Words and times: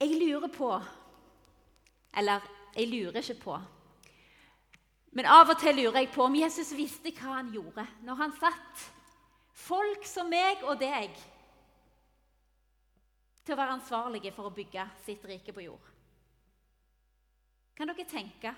Jeg 0.00 0.16
lurer 0.16 0.48
på 0.48 0.70
Eller 2.16 2.40
jeg 2.74 2.88
lurer 2.88 3.20
ikke 3.20 3.42
på. 3.42 3.58
Men 5.12 5.26
av 5.26 5.50
og 5.50 5.58
til 5.58 5.74
lurer 5.74 6.00
jeg 6.00 6.12
på 6.14 6.22
om 6.24 6.38
Jesus 6.38 6.70
visste 6.78 7.10
hva 7.18 7.40
han 7.40 7.50
gjorde 7.54 7.84
når 8.06 8.18
han 8.20 8.34
satt 8.38 8.84
folk 9.60 10.06
som 10.06 10.30
meg 10.30 10.62
og 10.62 10.78
deg 10.80 11.14
til 13.42 13.54
å 13.54 13.58
være 13.58 13.74
ansvarlige 13.74 14.32
for 14.36 14.46
å 14.46 14.54
bygge 14.54 14.84
sitt 15.02 15.24
rike 15.26 15.54
på 15.54 15.64
jord. 15.64 15.86
Kan 17.74 17.90
dere 17.90 18.06
tenke? 18.06 18.52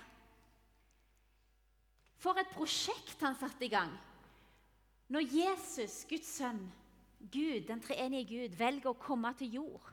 For 2.21 2.37
et 2.39 2.53
prosjekt 2.53 3.23
han 3.25 3.37
satte 3.39 3.65
i 3.65 3.71
gang 3.73 3.91
når 5.13 5.25
Jesus, 5.29 6.03
Guds 6.09 6.29
sønn, 6.37 6.61
Gud, 7.33 7.65
den 7.67 7.81
treenige 7.83 8.29
Gud, 8.29 8.55
velger 8.57 8.93
å 8.93 8.99
komme 8.99 9.33
til 9.37 9.57
jord. 9.59 9.92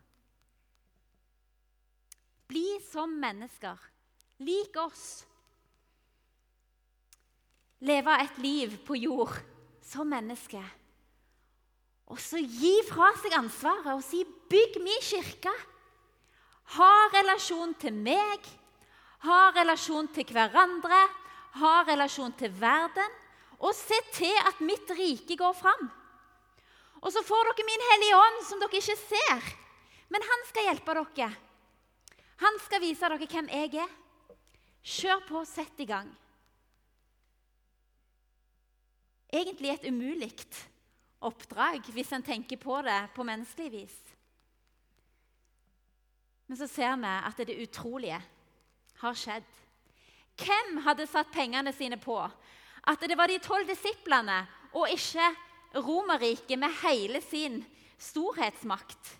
Bli 2.50 2.80
som 2.82 3.12
mennesker, 3.22 3.78
lik 4.42 4.74
oss. 4.82 5.22
Leve 7.86 8.16
et 8.24 8.38
liv 8.42 8.74
på 8.86 8.98
jord 8.98 9.36
som 9.86 10.08
menneske. 10.10 10.60
Og 12.10 12.18
så 12.18 12.40
gi 12.42 12.72
fra 12.88 13.12
seg 13.22 13.36
ansvaret 13.38 13.92
og 13.94 14.02
si 14.02 14.24
'bygg 14.24 14.80
min 14.82 15.02
kirke'. 15.02 15.54
Ha 16.74 16.92
relasjon 17.14 17.74
til 17.74 17.94
meg, 17.94 18.42
ha 19.26 19.50
relasjon 19.54 20.08
til 20.14 20.26
hverandre, 20.26 21.00
ha 21.54 21.74
relasjon 21.86 22.32
til 22.32 22.50
verden. 22.60 23.18
Og 23.60 23.74
se 23.74 23.98
til 24.12 24.36
at 24.48 24.60
mitt 24.60 24.90
rike 24.90 25.36
går 25.36 25.52
fram. 25.52 25.90
Og 27.02 27.12
så 27.12 27.22
får 27.22 27.44
dere 27.44 27.66
min 27.68 27.86
Hellige 27.90 28.16
Ånd, 28.16 28.38
som 28.48 28.60
dere 28.60 28.80
ikke 28.80 28.96
ser. 28.96 29.50
Men 30.08 30.22
han 30.24 30.46
skal 30.48 30.64
hjelpe 30.64 30.94
dere. 30.96 31.49
Han 32.40 32.58
skal 32.64 32.82
vise 32.82 33.04
dere 33.04 33.28
hvem 33.28 33.48
jeg 33.52 33.74
er. 33.82 33.96
Kjør 34.80 35.24
på, 35.28 35.42
sett 35.44 35.82
i 35.82 35.88
gang. 35.88 36.08
Egentlig 39.30 39.70
et 39.74 39.86
umulig 39.86 40.30
oppdrag 41.20 41.84
hvis 41.92 42.10
en 42.16 42.24
tenker 42.24 42.58
på 42.58 42.80
det 42.82 43.00
på 43.14 43.26
menneskelig 43.28 43.72
vis. 43.74 43.98
Men 46.48 46.58
så 46.58 46.66
ser 46.66 46.96
vi 46.98 47.10
at 47.28 47.42
det 47.46 47.60
utrolige 47.62 48.18
har 49.02 49.18
skjedd. 49.20 49.46
Hvem 50.40 50.80
hadde 50.86 51.06
satt 51.06 51.30
pengene 51.30 51.72
sine 51.76 52.00
på 52.00 52.16
at 52.20 53.04
det 53.04 53.16
var 53.20 53.28
de 53.28 53.36
tolv 53.44 53.68
disiplene 53.68 54.40
og 54.72 54.88
ikke 54.90 55.28
Romerriket 55.70 56.58
med 56.58 56.72
hele 56.82 57.20
sin 57.22 57.60
storhetsmakt 58.00 59.12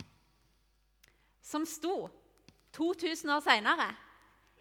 som 1.47 1.63
sto 1.69 2.09
2000 2.77 3.33
år 3.35 3.43
seinere? 3.45 3.89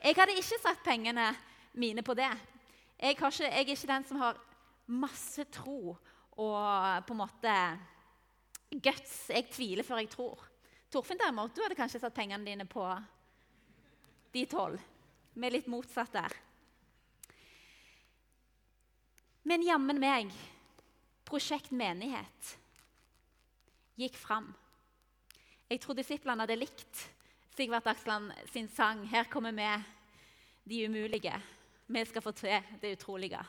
Jeg 0.03 0.15
hadde 0.15 0.37
ikke 0.39 0.61
satt 0.61 0.83
pengene 0.83 1.27
mine 1.79 2.03
på 2.05 2.15
det. 2.17 2.29
Jeg, 2.99 3.15
ikke, 3.15 3.31
jeg, 3.43 3.51
er 3.51 3.65
ikke 3.65 3.91
den 3.93 4.05
som 4.07 4.21
har 4.21 4.39
masse 4.89 5.45
tro 5.53 5.95
og 6.39 7.05
på 7.05 7.15
en 7.15 7.19
måte 7.19 7.55
guts. 8.71 9.15
Jeg 9.29 9.49
tviler 9.51 9.87
før 9.87 10.01
jeg 10.03 10.11
tror. 10.13 10.45
Torfinn 10.89 11.19
derimot, 11.19 11.53
du 11.53 11.61
hadde 11.61 11.77
kanskje 11.77 12.01
satt 12.01 12.15
pengene 12.15 12.47
dine 12.47 12.65
på 12.65 12.85
de 14.33 14.45
tolv. 14.49 14.79
Med 15.39 15.53
litt 15.53 15.67
motsatt 15.69 16.15
der. 16.15 16.33
Men 19.47 19.63
jammen 19.63 19.99
meg, 20.01 20.31
Prosjekt 21.29 21.69
menighet 21.69 22.55
gikk 24.01 24.15
fram. 24.17 24.47
Jeg 25.69 25.81
tror 25.83 25.97
disiplene 25.99 26.41
hadde 26.41 26.57
likt 26.57 27.03
Sigvart 27.59 27.87
Aksland 27.87 28.31
sin 28.53 28.69
sang 28.69 29.03
'Her 29.03 29.23
kommer 29.23 29.51
vi, 29.51 29.83
de 30.63 30.85
umulige'. 30.87 31.41
Vi 31.87 32.05
skal 32.05 32.21
få 32.21 32.31
til 32.31 32.63
det 32.81 32.91
utrolige. 32.95 33.39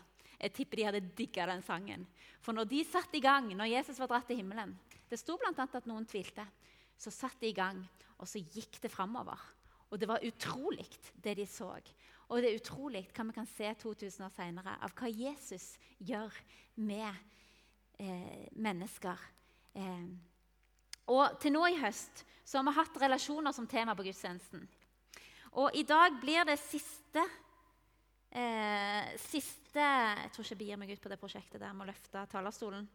Jeg 0.41 0.53
tipper 0.53 0.77
de 0.77 0.85
hadde 0.85 1.11
digga 1.19 1.47
den 1.47 1.63
sangen. 1.63 2.09
For 2.41 2.53
når 2.53 2.65
de 2.65 2.85
satt 2.85 3.15
i 3.15 3.21
gang, 3.21 3.55
når 3.55 3.65
Jesus 3.65 3.99
var 3.99 4.07
dratt 4.07 4.27
til 4.27 4.37
himmelen 4.37 4.79
Det 5.11 5.19
sto 5.19 5.37
bl.a. 5.37 5.67
at 5.75 5.87
noen 5.87 6.07
tvilte. 6.07 6.47
Så 6.99 7.11
satt 7.11 7.41
de 7.41 7.47
i 7.47 7.53
gang, 7.53 7.89
og 8.19 8.29
så 8.29 8.39
gikk 8.39 8.83
det 8.83 8.91
framover. 8.91 9.39
Og 9.91 10.01
det 10.01 10.09
var 10.09 10.27
utrolig, 10.27 10.89
det 11.25 11.37
de 11.37 11.47
så. 11.47 11.81
Og 12.29 12.43
det 12.43 12.51
er 12.51 12.59
utrolig 12.59 13.07
hva 13.15 13.25
vi 13.25 13.33
kan 13.33 13.47
se 13.47 13.75
2000 13.75 14.27
år 14.27 14.35
senere 14.35 14.77
av 14.83 14.91
hva 14.91 15.07
Jesus 15.07 15.79
gjør 15.99 16.35
med 16.75 17.15
eh, 17.99 18.49
mennesker. 18.53 19.19
Eh, 19.75 20.30
og 21.11 21.39
til 21.43 21.55
nå 21.55 21.65
i 21.67 21.79
høst 21.81 22.25
så 22.47 22.59
har 22.59 22.67
vi 22.67 22.77
hatt 22.79 23.01
relasjoner 23.03 23.55
som 23.55 23.67
tema 23.71 23.95
på 23.95 24.05
gudstjenesten. 24.07 24.63
Og 25.59 25.75
i 25.75 25.83
dag 25.87 26.15
blir 26.23 26.47
det 26.47 26.59
siste 26.63 27.23
eh, 28.31 29.17
Siste 29.19 29.83
Jeg 29.83 30.31
tror 30.35 30.45
ikke 30.45 30.55
jeg 30.55 30.61
begir 30.61 30.79
meg 30.81 30.91
ut 30.91 31.03
på 31.03 31.11
det 31.11 31.19
prosjektet 31.19 31.63
der 31.63 31.75
med 31.75 31.87
å 31.87 31.91
løfte 31.91 32.23
talerstolen. 32.31 32.87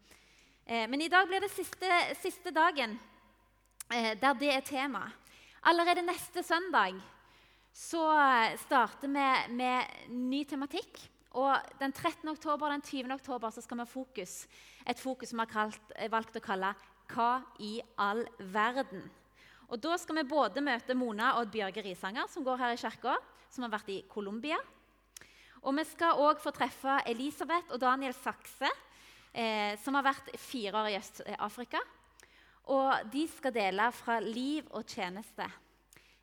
Eh, 0.66 0.88
men 0.92 1.04
i 1.04 1.12
dag 1.12 1.28
blir 1.28 1.44
det 1.44 1.52
siste, 1.52 1.92
siste 2.20 2.52
dagen 2.56 2.98
eh, 3.92 4.12
der 4.20 4.40
det 4.40 4.52
er 4.52 4.66
tema. 4.68 5.06
Allerede 5.68 6.04
neste 6.06 6.44
søndag 6.44 7.00
så 7.76 8.06
starter 8.62 9.12
vi 9.12 9.56
med 9.56 10.12
ny 10.16 10.44
tematikk. 10.48 11.00
Og 11.36 11.52
Den 11.80 11.92
13. 11.92 12.30
oktober 12.32 12.70
og 12.70 12.76
den 12.78 12.84
20. 12.84 13.12
oktober 13.12 13.52
så 13.52 13.64
skal 13.64 13.80
vi 13.80 13.84
ha 13.84 13.92
fokus, 13.92 14.36
et 14.88 15.00
fokus 15.00 15.34
som 15.34 15.42
vi 15.42 15.48
har 15.52 15.74
valgt 16.12 16.38
å 16.40 16.44
kalle 16.44 16.72
'Hva 17.08 17.44
i 17.60 17.82
all 17.98 18.26
verden?' 18.40 19.10
Og 19.70 19.82
Da 19.82 19.98
skal 19.98 20.20
vi 20.20 20.30
både 20.30 20.62
møte 20.62 20.94
Mona 20.94 21.34
og 21.40 21.50
Bjørge 21.52 21.82
Risanger, 21.82 22.28
som 22.30 22.44
går 22.46 22.58
her 22.58 22.76
i 22.76 22.78
kirka, 22.78 23.16
som 23.50 23.66
har 23.66 23.74
vært 23.74 23.90
i 23.90 24.04
Colombia. 24.10 24.58
Og 25.66 25.74
vi 25.74 25.86
skal 25.90 26.20
òg 26.22 26.42
få 26.42 26.54
treffe 26.54 27.00
Elisabeth 27.10 27.74
og 27.74 27.82
Daniel 27.82 28.14
Sakse, 28.14 28.70
eh, 29.34 29.74
som 29.82 29.96
har 29.98 30.06
vært 30.06 30.30
fire 30.38 30.78
år 30.78 30.92
i 30.92 30.98
Øst-Afrika. 31.00 31.82
Og 32.68 33.10
de 33.12 33.28
skal 33.28 33.54
dele 33.54 33.92
fra 33.92 34.20
liv 34.20 34.68
og 34.72 34.86
tjeneste. 34.86 35.50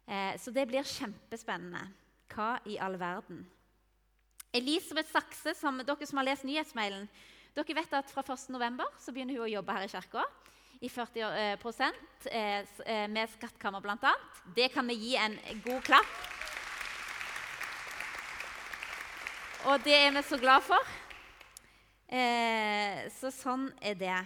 Eh, 0.06 0.38
så 0.38 0.54
det 0.54 0.68
blir 0.68 0.86
kjempespennende. 0.86 1.82
Hva 2.32 2.60
i 2.66 2.78
all 2.78 2.96
verden? 2.98 3.42
Elisabeth 4.54 5.10
Sakse, 5.10 5.54
som, 5.54 5.78
dere 5.78 6.06
som 6.06 6.18
har 6.18 6.30
lest 6.30 6.44
nyhetsmailen, 6.44 7.08
dere 7.56 7.74
vet 7.74 7.92
at 7.92 8.10
fra 8.10 8.22
1.11. 8.22 8.86
så 8.98 9.12
begynner 9.12 9.34
hun 9.34 9.46
å 9.48 9.52
jobbe 9.52 9.72
her 9.76 9.84
i 9.88 9.92
kirka 9.92 10.24
i 10.82 10.88
40 10.90 11.56
prosent, 11.62 12.26
eh, 12.26 13.06
med 13.08 13.30
skattkammer 13.30 13.80
bl.a. 13.80 14.14
Det 14.54 14.68
kan 14.74 14.88
vi 14.90 14.96
gi 14.98 15.16
en 15.16 15.38
god 15.62 15.82
klapp. 15.86 16.14
Og 19.70 19.84
det 19.84 19.94
er 19.94 20.10
vi 20.10 20.22
så 20.26 20.38
glad 20.42 20.64
for. 20.66 20.90
Eh, 22.10 23.06
så 23.14 23.30
sånn 23.30 23.68
er 23.78 23.94
det. 23.94 24.18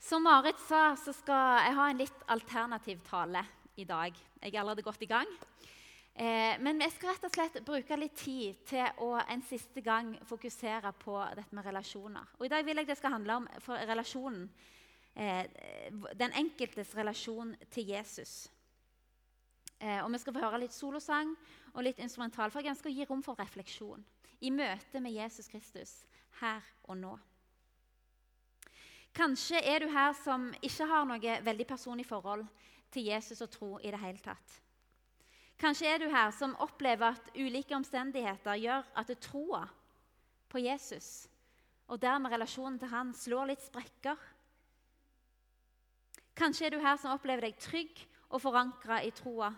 Som 0.00 0.24
Marit 0.24 0.58
sa, 0.64 0.96
så 0.96 1.12
skal 1.14 1.60
jeg 1.66 1.76
ha 1.76 1.90
en 1.90 2.00
litt 2.00 2.24
alternativ 2.32 3.04
tale 3.06 3.44
i 3.76 3.84
dag. 3.84 4.16
Jeg 4.40 4.54
er 4.54 4.62
allerede 4.62 4.88
godt 4.88 5.04
i 5.04 5.10
gang. 5.10 5.28
Eh, 6.14 6.58
men 6.60 6.80
jeg 6.84 6.92
skal 6.92 7.14
rett 7.14 7.24
og 7.24 7.32
slett 7.32 7.54
bruke 7.64 7.96
litt 7.96 8.18
tid 8.20 8.58
til 8.68 9.00
å 9.00 9.14
en 9.22 9.42
siste 9.48 9.80
gang 9.80 10.12
fokusere 10.28 10.92
på 11.00 11.16
dette 11.38 11.56
med 11.56 11.64
relasjoner. 11.64 12.34
Og 12.36 12.46
I 12.46 12.50
dag 12.52 12.66
vil 12.66 12.82
jeg 12.82 12.90
det 12.90 12.98
skal 13.00 13.14
handle 13.14 13.38
om 13.40 13.48
relasjonen, 13.88 14.50
eh, 15.16 15.46
den 16.20 16.36
enkeltes 16.36 16.92
relasjon 16.94 17.56
til 17.70 17.94
Jesus. 17.94 18.50
Eh, 19.80 20.04
og 20.04 20.12
Vi 20.12 20.18
skal 20.18 20.34
få 20.34 20.44
høre 20.44 20.60
litt 20.60 20.72
solosang 20.72 21.34
og 21.74 21.82
litt 21.82 21.98
instrumental, 21.98 22.50
for 22.50 22.60
jeg 22.60 22.70
ønsker 22.70 22.90
å 22.90 22.94
gi 22.94 23.06
rom 23.08 23.22
for 23.22 23.34
refleksjon 23.34 24.04
i 24.42 24.50
møte 24.50 25.00
med 25.00 25.12
Jesus 25.12 25.48
Kristus 25.48 26.04
her 26.40 26.62
og 26.84 26.96
nå. 26.96 27.18
Kanskje 29.14 29.60
er 29.64 29.80
du 29.80 29.88
her 29.88 30.12
som 30.12 30.52
ikke 30.62 30.86
har 30.88 31.04
noe 31.04 31.40
veldig 31.44 31.66
personlig 31.66 32.06
forhold 32.06 32.46
til 32.90 33.04
Jesus 33.04 33.40
og 33.40 33.50
tro 33.50 33.78
i 33.78 33.90
det 33.90 34.00
hele 34.00 34.18
tatt. 34.18 34.60
Kanskje 35.62 35.86
er 35.86 36.00
du 36.02 36.08
her 36.10 36.32
som 36.34 36.56
opplever 36.58 37.14
at 37.14 37.28
ulike 37.38 37.76
omstendigheter 37.76 38.58
gjør 38.58 38.88
at 38.98 39.12
troa 39.22 39.62
på 40.50 40.58
Jesus 40.58 41.28
og 41.92 42.00
dermed 42.02 42.32
relasjonen 42.32 42.80
til 42.80 42.90
han 42.90 43.12
slår 43.14 43.50
litt 43.50 43.62
sprekker. 43.62 44.16
Kanskje 46.34 46.66
er 46.66 46.74
du 46.74 46.80
her 46.82 46.96
som 46.98 47.12
opplever 47.12 47.46
deg 47.46 47.60
trygg 47.60 48.00
og 48.32 48.40
forankra 48.42 49.02
i 49.04 49.12
troa. 49.14 49.52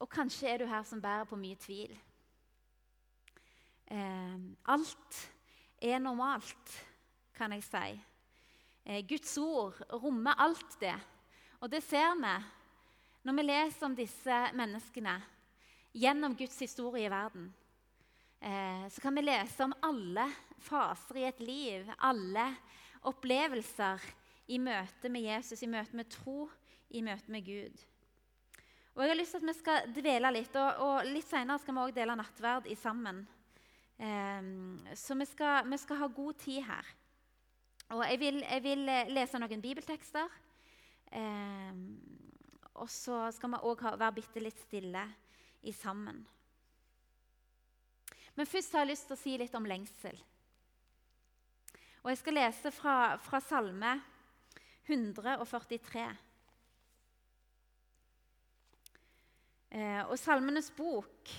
Og 0.00 0.08
kanskje 0.12 0.52
er 0.52 0.62
du 0.62 0.68
her 0.68 0.84
som 0.86 1.00
bærer 1.02 1.26
på 1.28 1.38
mye 1.40 1.58
tvil. 1.60 1.96
Eh, 3.90 4.38
alt 4.70 5.20
er 5.82 5.98
normalt, 5.98 6.76
kan 7.34 7.56
jeg 7.56 7.64
si. 7.66 7.90
Eh, 8.84 9.02
Guds 9.08 9.34
ord 9.40 9.80
rommer 9.90 10.38
alt 10.38 10.78
det. 10.80 10.96
Og 11.60 11.72
det 11.72 11.82
ser 11.84 12.14
vi 12.20 12.36
når 13.22 13.36
vi 13.36 13.44
leser 13.44 13.86
om 13.86 13.96
disse 13.96 14.36
menneskene 14.56 15.16
gjennom 15.92 16.36
Guds 16.38 16.56
historie 16.62 17.08
i 17.08 17.12
verden. 17.12 17.50
Eh, 18.40 18.86
så 18.88 19.00
kan 19.00 19.14
vi 19.14 19.26
lese 19.26 19.64
om 19.64 19.74
alle 19.84 20.24
faser 20.64 21.20
i 21.20 21.26
et 21.28 21.40
liv, 21.44 21.90
alle 21.98 22.46
opplevelser 23.10 24.00
i 24.50 24.58
møte 24.58 25.10
med 25.12 25.26
Jesus, 25.26 25.62
i 25.62 25.70
møte 25.70 25.96
med 25.96 26.08
tro, 26.10 26.48
i 26.90 27.02
møte 27.04 27.32
med 27.32 27.44
Gud. 27.44 27.82
Og 28.94 29.04
jeg 29.04 29.12
har 29.12 29.18
lyst 29.20 29.36
til 29.36 29.42
at 29.42 29.46
Vi 29.46 29.58
skal 29.58 29.92
dvele 29.94 30.32
litt, 30.34 30.56
og, 30.56 30.80
og 30.82 31.04
litt 31.06 31.28
senere 31.28 31.60
skal 31.60 31.76
vi 31.76 31.80
også 31.80 31.98
dele 32.00 32.16
nattverd 32.18 32.66
i 32.66 32.74
sammen. 32.74 33.20
Um, 34.00 34.80
så 34.96 35.14
vi 35.14 35.26
skal, 35.28 35.68
vi 35.68 35.76
skal, 35.76 36.00
ha 36.00 36.06
god 36.06 36.34
tid 36.40 36.62
her. 36.64 36.86
Og 37.90 38.04
jeg 38.08 38.20
vil, 38.20 38.40
jeg 38.40 38.62
vil 38.64 38.88
eh, 38.88 39.12
lese 39.12 39.38
noen 39.38 39.60
bibeltekster. 39.60 40.28
Um, 41.12 42.29
og 42.80 42.88
så 42.90 43.26
skal 43.36 43.52
vi 43.52 43.62
òg 43.68 43.84
være 43.92 44.16
bitte 44.16 44.42
litt 44.42 44.60
stille 44.64 45.04
i 45.68 45.72
sammen. 45.76 46.22
Men 48.34 48.48
først 48.48 48.72
har 48.72 48.86
jeg 48.86 48.94
lyst 48.94 49.08
til 49.10 49.16
å 49.16 49.20
si 49.20 49.36
litt 49.36 49.56
om 49.58 49.68
lengsel. 49.68 50.16
Og 52.00 52.08
Jeg 52.08 52.18
skal 52.22 52.38
lese 52.38 52.70
fra, 52.72 52.96
fra 53.20 53.40
Salme 53.44 53.98
143. 54.88 56.06
Eh, 59.70 60.00
og 60.08 60.16
Salmenes 60.18 60.70
bok, 60.74 61.30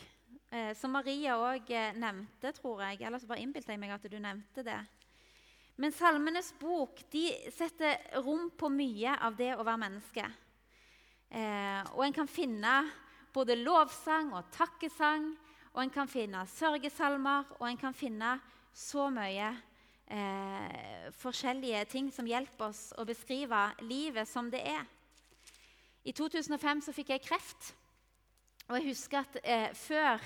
eh, 0.54 0.72
som 0.78 0.94
Maria 0.94 1.34
òg 1.42 1.74
eh, 1.74 1.98
nevnte, 1.98 2.54
tror 2.56 2.86
jeg 2.86 3.02
Ellers 3.04 3.26
bare 3.28 3.42
innbilte 3.44 3.74
jeg 3.74 3.82
meg 3.82 3.92
at 3.92 4.06
du 4.06 4.20
nevnte 4.22 4.64
det. 4.64 4.78
Men 5.82 5.92
Salmenes 5.96 6.54
bok 6.62 7.02
de 7.12 7.26
setter 7.52 7.98
rom 8.22 8.52
på 8.54 8.70
mye 8.70 9.18
av 9.18 9.36
det 9.36 9.56
å 9.56 9.66
være 9.66 9.82
menneske. 9.82 10.30
Eh, 11.32 11.84
og 11.96 12.04
en 12.04 12.16
kan 12.16 12.28
finne 12.28 12.76
både 13.32 13.56
lovsang 13.56 14.34
og 14.36 14.50
takkesang, 14.52 15.30
og 15.72 15.84
en 15.84 15.94
kan 15.94 16.10
finne 16.12 16.44
sørgesalmer, 16.52 17.54
og 17.60 17.70
en 17.70 17.80
kan 17.80 17.96
finne 17.96 18.34
så 18.76 19.08
mye 19.12 19.54
eh, 20.12 21.08
forskjellige 21.16 21.86
ting 21.92 22.10
som 22.12 22.28
hjelper 22.28 22.68
oss 22.68 22.90
å 23.00 23.06
beskrive 23.08 23.70
livet 23.88 24.28
som 24.28 24.52
det 24.52 24.64
er. 24.68 24.84
I 26.04 26.12
2005 26.18 26.84
så 26.88 26.96
fikk 26.96 27.14
jeg 27.14 27.24
kreft. 27.24 27.72
Og 28.68 28.78
jeg 28.80 28.92
husker 28.92 29.22
at 29.22 29.40
eh, 29.44 29.70
Før 29.76 30.20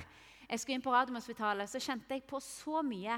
jeg 0.46 0.60
skulle 0.62 0.78
inn 0.78 0.86
på 0.86 0.94
Radiumhospitalet, 0.94 1.69
så 1.69 1.81
kjente 1.81 2.13
jeg 2.13 2.25
på 2.30 2.40
så 2.44 2.81
mye 2.86 3.18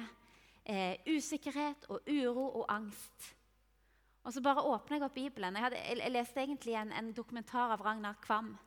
eh, 0.64 0.96
usikkerhet 1.08 1.90
og 1.92 2.08
uro 2.08 2.46
og 2.62 2.70
angst. 2.72 3.34
Og 4.28 4.34
så 4.36 4.44
bare 4.44 4.64
åpna 4.68 4.98
jeg 4.98 5.06
opp 5.08 5.14
Bibelen. 5.16 5.56
Jeg, 5.56 5.64
hadde, 5.64 5.82
jeg, 5.88 6.12
leste 6.12 6.42
egentlig 6.44 6.74
en, 6.76 6.92
en, 6.92 7.14
dokumentar 7.16 7.72
av 7.72 7.84
Ragnar 7.86 8.18
Kvam. 8.20 8.58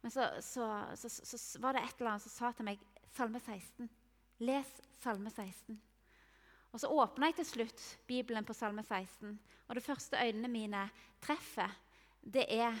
Men 0.00 0.10
så, 0.10 0.24
så, 0.40 0.68
så, 0.96 1.10
så, 1.12 1.60
var 1.60 1.76
det 1.76 1.82
et 1.84 1.98
eller 2.00 2.14
annet 2.14 2.24
som 2.24 2.32
sa 2.32 2.52
til 2.56 2.64
meg 2.70 2.80
Salme 3.12 3.42
16. 3.42 3.90
Les 4.40 4.70
Salme 5.02 5.28
16. 5.30 5.76
Og 6.72 6.80
Så 6.80 6.88
åpna 6.88 7.28
jeg 7.28 7.36
til 7.42 7.48
slutt 7.50 7.82
Bibelen 8.08 8.48
på 8.48 8.56
Salme 8.56 8.80
16, 8.80 9.36
og 9.68 9.76
det 9.76 9.84
første 9.84 10.16
øynene 10.16 10.48
mine 10.48 10.86
treffer, 11.20 11.68
det 12.24 12.46
er 12.48 12.72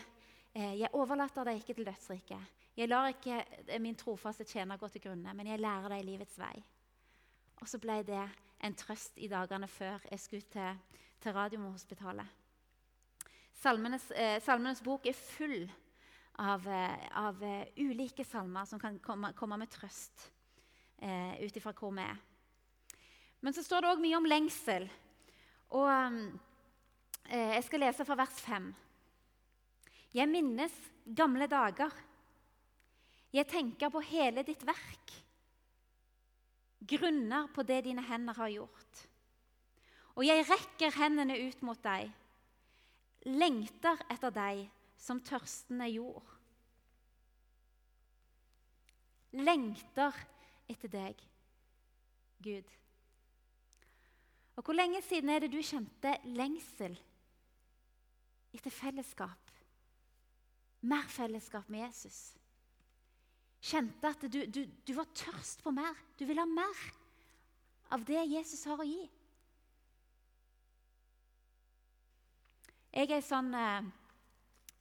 eh, 0.54 0.78
Jeg 0.80 0.94
overlater 0.96 1.44
deg 1.44 1.60
ikke 1.60 1.74
til 1.74 1.86
dødsriket. 1.86 2.48
Jeg 2.76 2.88
lar 2.88 3.10
ikke 3.12 3.44
eh, 3.68 3.80
min 3.80 3.96
trofaste 3.96 4.48
tjener 4.48 4.80
gå 4.80 4.88
til 4.88 5.04
grunne, 5.04 5.34
men 5.34 5.46
jeg 5.46 5.60
lærer 5.60 5.92
deg 5.92 6.06
livets 6.08 6.40
vei. 6.40 6.56
Og 7.60 7.68
så 7.68 7.78
ble 7.78 8.00
det 8.08 8.24
en 8.64 8.74
trøst 8.74 9.20
i 9.20 9.28
dagene 9.28 9.68
før 9.68 10.00
jeg 10.08 10.20
skulle 10.20 10.48
til, 10.48 10.80
til 11.22 11.34
Radiumhospitalet. 11.36 12.26
Salmenes, 13.62 14.10
eh, 14.10 14.40
Salmenes 14.42 14.82
bok 14.82 15.06
er 15.06 15.14
full 15.14 15.70
av, 16.34 16.66
eh, 16.66 17.08
av 17.14 17.42
uh, 17.42 17.64
ulike 17.76 18.24
salmer 18.24 18.66
som 18.66 18.80
kan 18.80 18.98
komme, 18.98 19.32
komme 19.38 19.58
med 19.60 19.70
trøst 19.70 20.30
eh, 20.98 21.38
ut 21.44 21.56
ifra 21.56 21.74
hvor 21.76 21.92
vi 21.94 22.02
er. 22.02 22.18
Men 23.42 23.54
så 23.54 23.62
står 23.62 23.82
det 23.82 23.92
òg 23.92 24.02
mye 24.02 24.18
om 24.18 24.26
lengsel. 24.26 24.88
Og 25.78 25.88
uh, 25.88 26.32
Jeg 27.32 27.62
skal 27.64 27.80
lese 27.80 28.04
fra 28.04 28.16
vers 28.18 28.40
5. 28.44 28.64
Jeg 30.12 30.28
minnes 30.28 30.74
gamle 31.06 31.46
dager. 31.46 31.92
Jeg 33.32 33.46
tenker 33.48 33.92
på 33.94 34.02
hele 34.04 34.42
ditt 34.44 34.66
verk. 34.66 35.14
Grunner 36.82 37.46
på 37.54 37.62
det 37.62 37.84
dine 37.86 38.02
hender 38.04 38.36
har 38.36 38.50
gjort. 38.52 39.06
Og 40.14 40.26
jeg 40.26 40.44
rekker 40.48 40.92
hendene 40.98 41.38
ut 41.46 41.62
mot 41.64 41.80
deg, 41.84 42.10
lengter 43.28 44.00
etter 44.12 44.34
deg 44.34 44.66
som 45.00 45.22
tørstende 45.24 45.88
jord. 45.88 46.26
Lengter 49.32 50.16
etter 50.68 50.92
deg, 50.92 51.22
Gud. 52.44 52.68
Og 54.56 54.64
Hvor 54.64 54.76
lenge 54.76 55.00
siden 55.02 55.30
er 55.32 55.40
det 55.40 55.52
du 55.52 55.62
kjente 55.64 56.12
lengsel 56.28 56.98
etter 58.52 58.70
fellesskap? 58.70 59.48
Mer 60.82 61.08
fellesskap 61.08 61.68
med 61.72 61.86
Jesus. 61.86 62.34
Kjente 63.62 64.10
at 64.10 64.26
du, 64.26 64.42
du, 64.50 64.64
du 64.66 64.92
var 64.98 65.08
tørst 65.14 65.62
på 65.62 65.70
mer. 65.70 65.96
Du 66.18 66.26
ville 66.26 66.42
ha 66.42 66.48
mer 66.50 66.84
av 67.94 68.04
det 68.04 68.26
Jesus 68.26 68.64
har 68.68 68.82
å 68.82 68.86
gi. 68.86 69.06
Jeg 72.92 73.08
er 73.16 73.22
sånn 73.24 73.54
eh, 73.56 73.86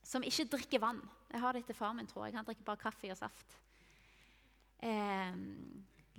som 0.03 0.23
ikke 0.25 0.49
drikker 0.57 0.81
vann. 0.83 0.99
Jeg 1.31 1.39
har 1.39 1.55
det 1.55 1.63
etter 1.63 1.77
far 1.77 1.93
min, 1.95 2.09
tror 2.09 2.25
jeg. 2.27 2.35
Han 2.35 2.47
drikker 2.47 2.67
bare 2.67 2.81
kaffe 2.81 3.11
og 3.13 3.19
saft. 3.19 3.55
Eh, 4.83 5.37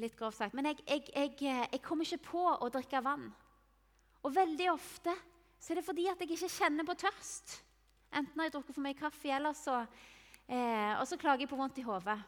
litt 0.01 0.17
grovt 0.17 0.39
sagt. 0.39 0.57
Men 0.57 0.71
jeg, 0.71 0.81
jeg, 0.87 1.05
jeg, 1.13 1.35
eh, 1.43 1.67
jeg, 1.67 1.83
kommer 1.85 2.09
ikke 2.09 2.31
på 2.31 2.47
å 2.55 2.71
drikke 2.73 3.03
vann. 3.05 3.29
Og 4.23 4.33
veldig 4.33 4.71
ofte 4.73 5.13
så 5.61 5.75
er 5.75 5.81
det 5.81 5.87
fordi 5.87 6.09
at 6.11 6.23
jeg 6.23 6.33
ikke 6.33 6.51
kjenner 6.57 6.89
på 6.89 6.97
tørst. 7.05 7.59
Enten 8.13 8.41
har 8.41 8.49
jeg 8.49 8.57
drukket 8.57 8.77
for 8.77 8.85
mye 8.85 8.99
kaffe, 8.99 9.29
eller 9.33 9.57
så, 9.57 9.83
eh, 10.49 10.97
og 10.97 11.05
så 11.09 11.21
klager 11.21 11.45
jeg 11.45 11.53
på 11.53 11.61
vondt 11.61 11.81
i 11.83 11.87
hodet. 11.87 12.19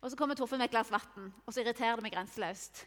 Og 0.00 0.10
så 0.10 0.16
kommer 0.16 0.34
Torfinn 0.34 0.60
med 0.60 0.70
et 0.70 0.74
glass 0.74 0.90
vann, 0.92 1.30
og 1.44 1.52
så 1.52 1.62
irriterer 1.62 1.98
det 1.98 2.04
meg 2.08 2.14
grenseløst. 2.14 2.84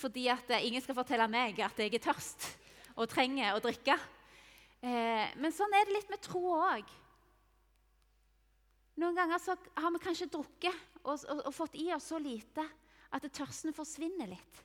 Fordi 0.00 0.28
at 0.32 0.52
eh, 0.52 0.68
ingen 0.68 0.82
skal 0.82 0.98
fortelle 0.98 1.28
meg 1.30 1.60
at 1.62 1.78
jeg 1.78 1.94
er 1.94 2.08
tørst 2.10 2.48
og 2.96 3.08
trenger 3.08 3.54
å 3.54 3.62
drikke. 3.62 3.96
Eh, 4.80 5.28
men 5.36 5.52
sånn 5.52 5.74
er 5.76 5.84
det 5.86 5.96
litt 5.98 6.12
med 6.12 6.22
tro 6.24 6.40
òg. 6.56 6.88
Noen 9.00 9.16
ganger 9.16 9.40
så 9.40 9.56
har 9.56 9.92
vi 9.92 10.00
kanskje 10.02 10.28
drukket 10.32 10.76
og, 11.02 11.14
og, 11.16 11.44
og 11.48 11.54
fått 11.56 11.76
i 11.80 11.90
oss 11.94 12.10
så 12.12 12.20
lite 12.20 12.64
at 13.10 13.26
tørsten 13.34 13.74
forsvinner 13.76 14.28
litt. 14.30 14.64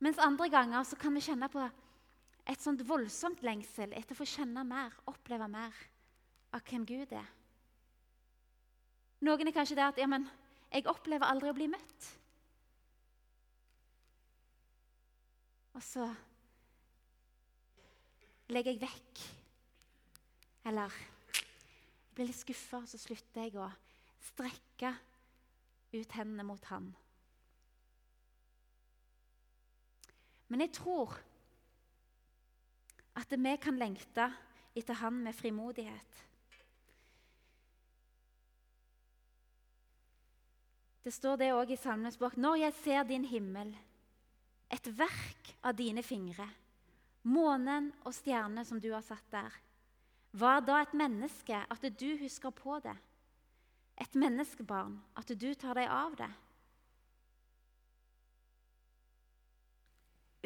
Mens 0.00 0.20
andre 0.22 0.48
ganger 0.50 0.86
så 0.88 0.96
kan 0.96 1.14
vi 1.14 1.22
kjenne 1.24 1.50
på 1.52 1.62
et 2.50 2.62
sånt 2.62 2.82
voldsomt 2.88 3.42
lengsel 3.44 3.92
etter 3.94 4.16
å 4.16 4.20
få 4.22 4.26
kjenne 4.28 4.64
mer, 4.66 4.94
oppleve 5.10 5.46
mer 5.50 5.76
av 6.56 6.64
hvem 6.66 6.86
Gud 6.88 7.12
er. 7.14 7.28
Noen 9.20 9.50
er 9.50 9.54
kanskje 9.54 9.76
der 9.76 9.92
at 9.92 10.00
ja, 10.00 10.08
men, 10.08 10.24
jeg 10.72 10.88
opplever 10.88 11.28
aldri 11.28 11.50
å 11.52 11.56
bli 11.56 11.68
møtt. 11.68 12.08
Og 15.76 15.84
så 15.84 16.08
legger 18.54 18.74
jeg 18.74 18.82
vekk. 18.82 19.22
Eller 20.70 20.92
jeg 20.92 22.16
blir 22.16 22.28
litt 22.28 22.40
skuffa, 22.40 22.82
så 22.86 23.00
slutter 23.00 23.46
jeg 23.46 23.56
å 23.60 23.68
strekke 24.30 24.92
ut 25.94 26.16
hendene 26.18 26.46
mot 26.46 26.64
han. 26.70 26.90
Men 30.50 30.64
jeg 30.64 30.74
tror 30.80 31.14
at 33.20 33.32
vi 33.38 33.52
kan 33.62 33.78
lengte 33.78 34.26
etter 34.76 34.98
han 34.98 35.22
med 35.22 35.34
frimodighet. 35.34 36.18
Det 41.00 41.12
står 41.14 41.38
det 41.40 41.52
òg 41.56 41.70
i 41.72 41.78
Salmenes 41.80 42.18
bok. 42.20 42.36
Når 42.36 42.58
jeg 42.60 42.76
ser 42.82 43.06
din 43.08 43.24
himmel, 43.24 43.72
et 44.70 44.90
verk 44.98 45.54
av 45.66 45.74
dine 45.78 46.02
fingre, 46.06 46.46
månen 47.22 47.90
og 48.04 48.14
stjernene 48.16 48.64
som 48.64 48.80
du 48.80 48.90
har 48.94 49.04
satt 49.04 49.26
der. 49.32 49.54
Hva 50.30 50.60
da 50.62 50.78
et 50.82 50.92
menneske, 50.94 51.56
at 51.58 51.86
du 51.98 52.10
husker 52.20 52.54
på 52.54 52.78
det? 52.84 52.94
Et 54.00 54.14
menneskebarn, 54.16 54.96
at 55.18 55.28
du 55.28 55.50
tar 55.54 55.76
deg 55.76 55.90
av 55.90 56.14
det? 56.16 56.30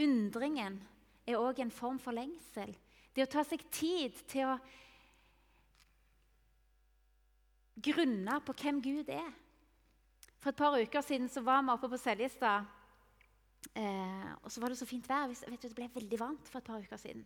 Undringen 0.04 0.80
er 1.26 1.38
òg 1.38 1.60
en 1.62 1.70
form 1.70 2.00
for 2.02 2.16
lengsel. 2.16 2.72
Det 3.14 3.22
å 3.22 3.30
ta 3.30 3.44
seg 3.46 3.62
tid 3.70 4.16
til 4.26 4.48
å 4.48 4.56
grunne 7.84 8.40
på 8.42 8.56
hvem 8.58 8.80
Gud 8.82 9.12
er. 9.12 9.30
For 10.42 10.50
et 10.50 10.58
par 10.58 10.74
uker 10.76 11.04
siden 11.04 11.30
var 11.46 11.62
vi 11.62 11.72
oppe 11.76 11.92
på 11.92 12.00
Seljestad 12.00 12.66
Eh, 13.73 14.33
og 14.42 14.52
så 14.52 14.61
var 14.61 14.73
det 14.73 14.78
så 14.78 14.88
fint 14.88 15.09
vær. 15.09 15.33
Du, 15.33 15.56
det 15.62 15.73
ble 15.76 15.88
veldig 15.94 16.21
varmt 16.21 16.50
for 16.50 16.61
et 16.61 16.68
par 16.68 16.85
uker 16.85 17.00
siden. 17.00 17.25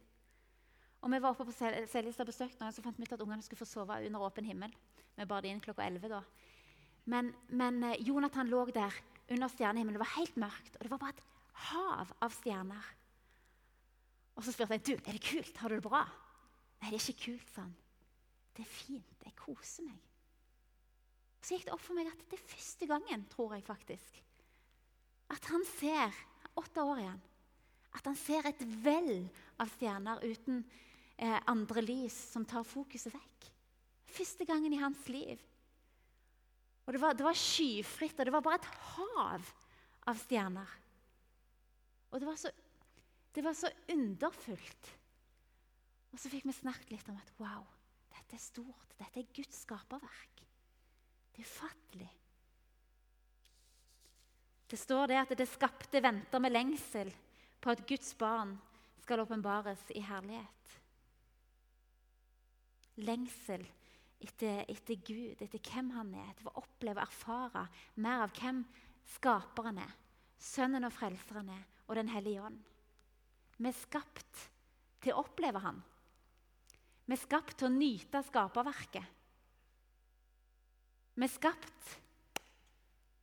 Og 1.03 1.13
vi 1.13 1.21
var 1.23 1.35
oppe 1.35 1.47
på 1.47 1.55
Seljestad 1.55 2.25
og 2.25 2.31
besøkte 2.33 2.63
noen, 2.63 2.75
så 2.75 2.83
fant 2.83 2.99
vi 2.99 3.07
ut 3.07 3.15
at 3.15 3.23
ungene 3.23 3.45
skulle 3.45 3.61
få 3.61 3.69
sove 3.71 3.99
under 4.07 4.25
åpen 4.27 4.47
himmel. 4.49 4.73
Vi 5.19 5.27
bar 5.31 5.45
de 5.45 5.53
inn 5.53 5.63
klokka 5.63 5.87
11 5.87 6.11
da. 6.11 6.23
Men, 7.09 7.33
men 7.49 7.83
eh, 7.87 8.01
Jonathan 8.07 8.51
lå 8.51 8.65
der 8.75 8.95
under 9.29 9.51
stjernehimmelen. 9.53 9.99
Det 9.99 10.05
var 10.05 10.17
helt 10.17 10.41
mørkt, 10.41 10.77
og 10.77 10.85
det 10.85 10.93
var 10.95 11.03
bare 11.03 11.17
et 11.17 11.27
hav 11.69 12.15
av 12.25 12.35
stjerner. 12.35 12.95
Og 14.39 14.47
så 14.47 14.55
spurte 14.55 14.79
jeg 14.79 14.87
du, 14.87 14.95
er 14.99 15.17
det 15.17 15.25
kult. 15.25 15.57
Har 15.59 15.71
du 15.73 15.79
det 15.79 15.87
bra. 15.87 16.05
Nei, 16.79 16.93
det 16.93 17.01
er 17.01 17.09
ikke 17.09 17.25
kult, 17.33 17.49
sa 17.55 17.65
han. 17.65 17.75
Det 18.55 18.63
er 18.65 18.71
fint. 18.71 19.25
Jeg 19.27 19.35
koser 19.39 19.87
meg. 19.87 19.99
Så 21.43 21.55
gikk 21.55 21.69
det 21.69 21.75
opp 21.75 21.83
for 21.83 21.97
meg 21.97 22.11
at 22.11 22.23
det 22.31 22.39
er 22.39 22.51
første 22.51 22.87
gangen, 22.91 23.25
tror 23.31 23.55
jeg 23.57 23.65
faktisk, 23.67 24.19
at 25.33 25.51
han 25.53 25.65
ser 25.77 26.15
åtte 26.59 26.83
år 26.83 27.03
igjen, 27.03 27.21
at 27.99 28.09
han 28.09 28.19
ser 28.19 28.49
et 28.49 28.63
vell 28.85 29.27
av 29.61 29.71
stjerner 29.77 30.23
uten 30.25 30.63
eh, 31.17 31.39
andre 31.51 31.83
lys 31.85 32.17
som 32.33 32.47
tar 32.49 32.67
fokuset 32.67 33.15
vekk. 33.15 33.49
Første 34.09 34.47
gangen 34.49 34.73
i 34.73 34.81
hans 34.81 35.05
liv. 35.13 35.41
Og 36.87 36.95
det 36.95 37.01
var, 37.03 37.17
det 37.17 37.27
var 37.27 37.37
skyfritt, 37.37 38.17
og 38.17 38.29
det 38.29 38.33
var 38.33 38.45
bare 38.45 38.61
et 38.63 38.71
hav 38.95 39.51
av 40.09 40.23
stjerner. 40.23 40.71
Og 42.09 42.23
det 42.23 42.29
var 42.29 42.39
så, 42.41 42.53
det 43.37 43.45
var 43.45 43.57
så 43.57 43.69
underfullt. 43.93 44.93
Og 46.09 46.21
så 46.21 46.31
fikk 46.33 46.47
vi 46.49 46.57
snakket 46.57 46.95
litt 46.95 47.11
om 47.13 47.19
at 47.21 47.33
wow, 47.37 47.67
dette 48.15 48.39
er 48.39 48.41
stort. 48.41 48.95
Dette 48.97 49.21
er 49.21 49.35
Guds 49.37 49.61
skaperverk. 49.67 50.41
Det 51.35 51.45
er 51.45 51.51
ufattelig. 51.51 52.09
Det 54.69 54.77
står 54.77 55.09
det 55.09 55.21
at 55.23 55.33
det 55.39 55.49
skapte 55.49 56.03
venter 56.05 56.43
med 56.43 56.53
lengsel 56.53 57.11
på 57.61 57.73
at 57.73 57.87
Guds 57.89 58.13
barn 58.19 58.53
skal 59.01 59.23
åpenbares 59.25 59.87
i 59.97 60.03
herlighet. 60.05 60.75
Lengsel 63.01 63.65
etter, 64.21 64.65
etter, 64.69 64.99
Gud, 65.07 65.41
etter 65.41 65.63
hvem 65.63 65.93
han 65.95 66.11
er, 66.19 66.33
etter 66.33 66.51
å 66.51 66.59
oppleve 66.61 67.01
og 67.01 67.07
erfare 67.07 67.65
mer 68.03 68.25
av 68.27 68.35
hvem 68.37 68.65
skaperen 69.15 69.81
er, 69.81 69.95
Sønnen 70.39 70.87
og 70.87 70.93
Frelseren 70.95 71.49
er, 71.51 71.63
og 71.89 71.97
Den 71.97 72.11
hellige 72.13 72.43
ånd. 72.45 72.59
Vi 73.59 73.71
er 73.71 73.75
skapt 73.75 74.43
til 75.03 75.15
å 75.15 75.23
oppleve 75.25 75.63
Han. 75.65 75.81
Vi 77.09 77.17
er 77.17 77.23
skapt 77.23 77.57
til 77.59 77.71
å 77.71 77.75
nyte 77.75 78.21
skaperverket. 78.27 79.17
Vi 81.19 81.27
er 81.27 81.33
skapt 81.33 81.95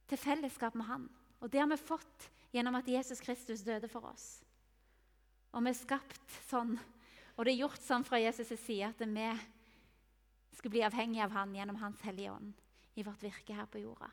til 0.10 0.20
fellesskap 0.20 0.75
med 0.75 0.90
Han. 0.90 1.06
Og 1.44 1.51
det 1.51 1.62
har 1.62 1.70
vi 1.70 1.77
fått 1.80 2.30
gjennom 2.56 2.77
at 2.80 2.88
Jesus 2.88 3.22
Kristus 3.24 3.63
døde 3.65 3.89
for 3.92 4.08
oss. 4.08 4.39
Og 5.56 5.63
vi 5.63 5.72
er 5.72 5.77
skapt 5.77 6.38
sånn, 6.50 6.75
og 7.36 7.46
det 7.46 7.54
er 7.54 7.63
gjort 7.63 7.84
sånn 7.84 8.06
fra 8.08 8.20
Jesus' 8.20 8.56
side 8.60 8.92
at 8.92 9.01
vi 9.04 9.30
skal 10.56 10.72
bli 10.72 10.84
avhengige 10.88 11.25
av 11.25 11.36
Han 11.36 11.56
gjennom 11.56 11.80
Hans 11.82 12.04
Hellige 12.08 12.32
Ånd 12.32 12.54
i 12.96 13.04
vårt 13.04 13.24
virke 13.24 13.56
her 13.56 13.68
på 13.68 13.82
jorda. 13.84 14.08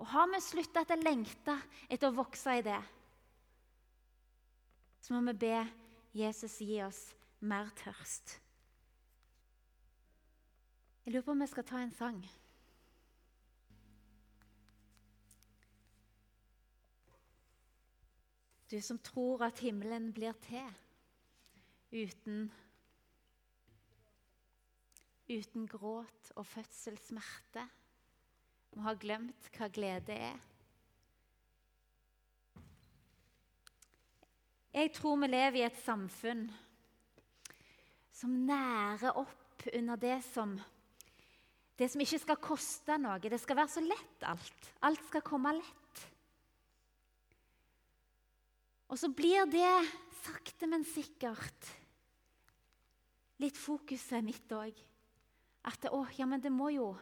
Og 0.00 0.08
har 0.12 0.28
vi 0.28 0.40
slutta 0.44 0.84
å 0.84 0.98
lengte 1.00 1.56
etter 1.88 2.10
å 2.10 2.16
vokse 2.16 2.58
i 2.58 2.64
det, 2.66 2.80
så 5.02 5.14
må 5.14 5.22
vi 5.30 5.38
be 5.46 5.58
Jesus 6.16 6.58
gi 6.60 6.82
oss 6.84 7.00
mer 7.40 7.70
tørst. 7.80 8.36
Jeg 11.02 11.14
lurer 11.14 11.26
på 11.26 11.34
om 11.34 11.42
vi 11.42 11.50
skal 11.50 11.66
ta 11.66 11.80
en 11.82 11.94
sang. 11.96 12.20
Du 18.72 18.80
som 18.80 18.96
tror 19.04 19.42
at 19.44 19.58
himmelen 19.60 20.06
blir 20.16 20.32
til 20.46 20.68
uten, 21.92 22.46
uten 25.28 25.66
gråt 25.68 26.30
og 26.40 26.46
fødselssmerte, 26.48 27.66
må 28.72 28.86
ha 28.86 28.94
glemt 28.96 29.50
hva 29.52 29.68
glede 29.68 30.16
er. 30.16 30.40
Jeg 34.72 34.94
tror 34.96 35.20
vi 35.20 35.28
lever 35.28 35.60
i 35.60 35.66
et 35.66 35.84
samfunn 35.84 36.46
som 38.16 38.40
nærer 38.48 39.20
opp 39.20 39.68
under 39.68 40.00
det 40.00 40.22
som 40.32 40.56
det 41.76 41.90
som 41.92 42.00
ikke 42.04 42.24
skal 42.24 42.40
koste 42.40 42.96
noe. 43.00 43.20
Det 43.20 43.40
skal 43.42 43.58
være 43.58 43.74
så 43.74 43.84
lett, 43.84 44.18
alt. 44.24 44.74
Alt 44.88 45.04
skal 45.10 45.24
komme 45.26 45.58
lett. 45.60 45.81
Og 48.92 48.98
så 49.00 49.08
blir 49.08 49.46
det 49.48 49.70
sakte, 50.20 50.68
men 50.68 50.84
sikkert 50.84 51.70
litt 53.40 53.56
fokuset 53.58 54.22
mitt 54.22 54.52
òg. 54.54 54.76
At 55.66 55.86
å, 55.94 56.02
ja, 56.18 56.26
men 56.28 56.42
det 56.42 56.52
må 56.52 56.72
jo 56.74 56.92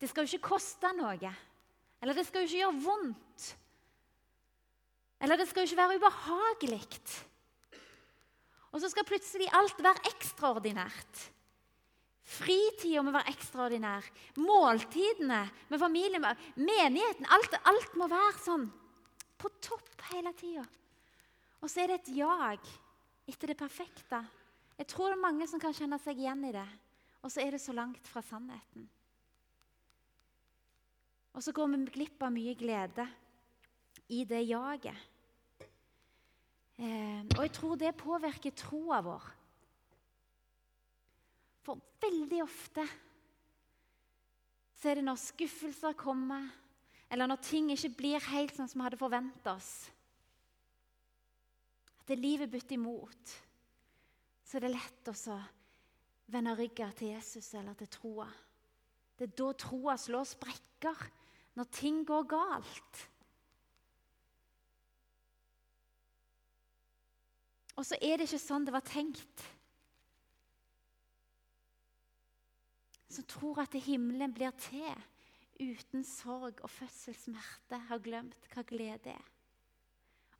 Det 0.00 0.08
skal 0.08 0.24
jo 0.24 0.38
ikke 0.38 0.54
koste 0.54 0.88
noe. 0.96 1.30
Eller 2.00 2.16
det 2.16 2.24
skal 2.24 2.40
jo 2.40 2.48
ikke 2.48 2.60
gjøre 2.62 2.84
vondt. 2.86 3.48
Eller 5.20 5.36
det 5.36 5.44
skal 5.50 5.66
jo 5.66 5.68
ikke 5.68 5.80
være 5.82 5.98
ubehagelig. 6.00 6.80
Og 8.72 8.80
så 8.80 8.88
skal 8.88 9.04
plutselig 9.04 9.50
alt 9.52 9.82
være 9.84 10.08
ekstraordinært. 10.08 11.26
Fritida 12.24 13.04
må 13.04 13.12
være 13.12 13.34
ekstraordinær. 13.34 14.08
Måltidene 14.40 15.42
med 15.68 15.82
familien, 15.82 16.24
menigheten 16.56 17.28
alt, 17.28 17.60
alt 17.68 18.00
må 18.00 18.08
være 18.08 18.40
sånn 18.40 18.70
på 19.40 19.50
topp 19.62 20.04
hele 20.10 20.32
tida. 20.36 20.66
Og 21.60 21.68
så 21.68 21.82
er 21.82 21.90
det 21.92 22.00
et 22.00 22.14
jag 22.20 22.70
etter 23.30 23.52
det 23.52 23.58
perfekte. 23.58 24.20
Jeg 24.80 24.88
tror 24.88 25.10
det 25.10 25.18
er 25.18 25.26
mange 25.26 25.48
som 25.48 25.60
kan 25.60 25.74
kjenne 25.76 25.98
seg 26.00 26.20
igjen 26.20 26.44
i 26.48 26.54
det. 26.56 26.68
Og 27.20 27.32
så 27.32 27.42
er 27.42 27.52
det 27.54 27.60
så 27.60 27.74
langt 27.76 28.08
fra 28.08 28.22
sannheten. 28.24 28.86
Og 31.36 31.44
så 31.44 31.52
går 31.54 31.68
vi 31.72 31.82
glipp 31.94 32.22
av 32.26 32.32
mye 32.34 32.54
glede 32.58 33.06
i 34.10 34.24
det 34.26 34.40
jaget. 34.48 35.06
Eh, 36.80 37.20
og 37.36 37.42
jeg 37.44 37.52
tror 37.54 37.76
det 37.76 37.92
påvirker 38.00 38.56
troa 38.56 39.02
vår. 39.04 39.28
For 41.60 41.78
veldig 42.00 42.40
ofte 42.42 42.86
så 44.80 44.88
er 44.88 44.98
det 44.98 45.04
når 45.04 45.20
skuffelser 45.20 45.92
kommer, 45.92 46.48
eller 47.10 47.26
når 47.26 47.42
ting 47.42 47.70
ikke 47.74 47.92
blir 47.98 48.28
helt 48.30 48.54
sånn 48.54 48.68
som 48.70 48.80
vi 48.80 48.86
hadde 48.86 49.00
forventa 49.00 49.56
oss 49.56 49.70
At 51.98 52.06
det 52.12 52.18
livet 52.20 52.50
bytter 52.50 52.76
imot, 52.78 53.32
så 54.46 54.58
er 54.58 54.66
det 54.66 54.72
lett 54.74 55.10
å 55.10 55.38
vende 56.30 56.54
ryggen 56.58 56.94
til 56.98 57.12
Jesus 57.12 57.52
eller 57.58 57.76
til 57.78 57.90
troa. 57.90 58.26
Det 59.18 59.28
er 59.28 59.36
da 59.36 59.50
troa 59.58 59.94
slår 60.00 60.26
sprekker, 60.30 61.02
når 61.58 61.68
ting 61.76 62.00
går 62.08 62.24
galt. 62.30 63.02
Og 67.76 67.86
så 67.86 67.98
er 68.00 68.18
det 68.18 68.26
ikke 68.26 68.42
sånn 68.42 68.66
det 68.66 68.74
var 68.74 68.86
tenkt. 68.86 69.44
Som 73.10 73.26
tror 73.30 73.62
at 73.62 73.76
himmelen 73.86 74.34
blir 74.34 74.54
til 74.66 74.90
uten 75.60 76.04
sorg 76.06 76.62
og 76.64 76.70
fødselssmerte 76.72 77.78
har 77.88 78.02
glemt 78.02 78.48
hva 78.52 78.64
glede 78.66 79.12
er. 79.12 79.26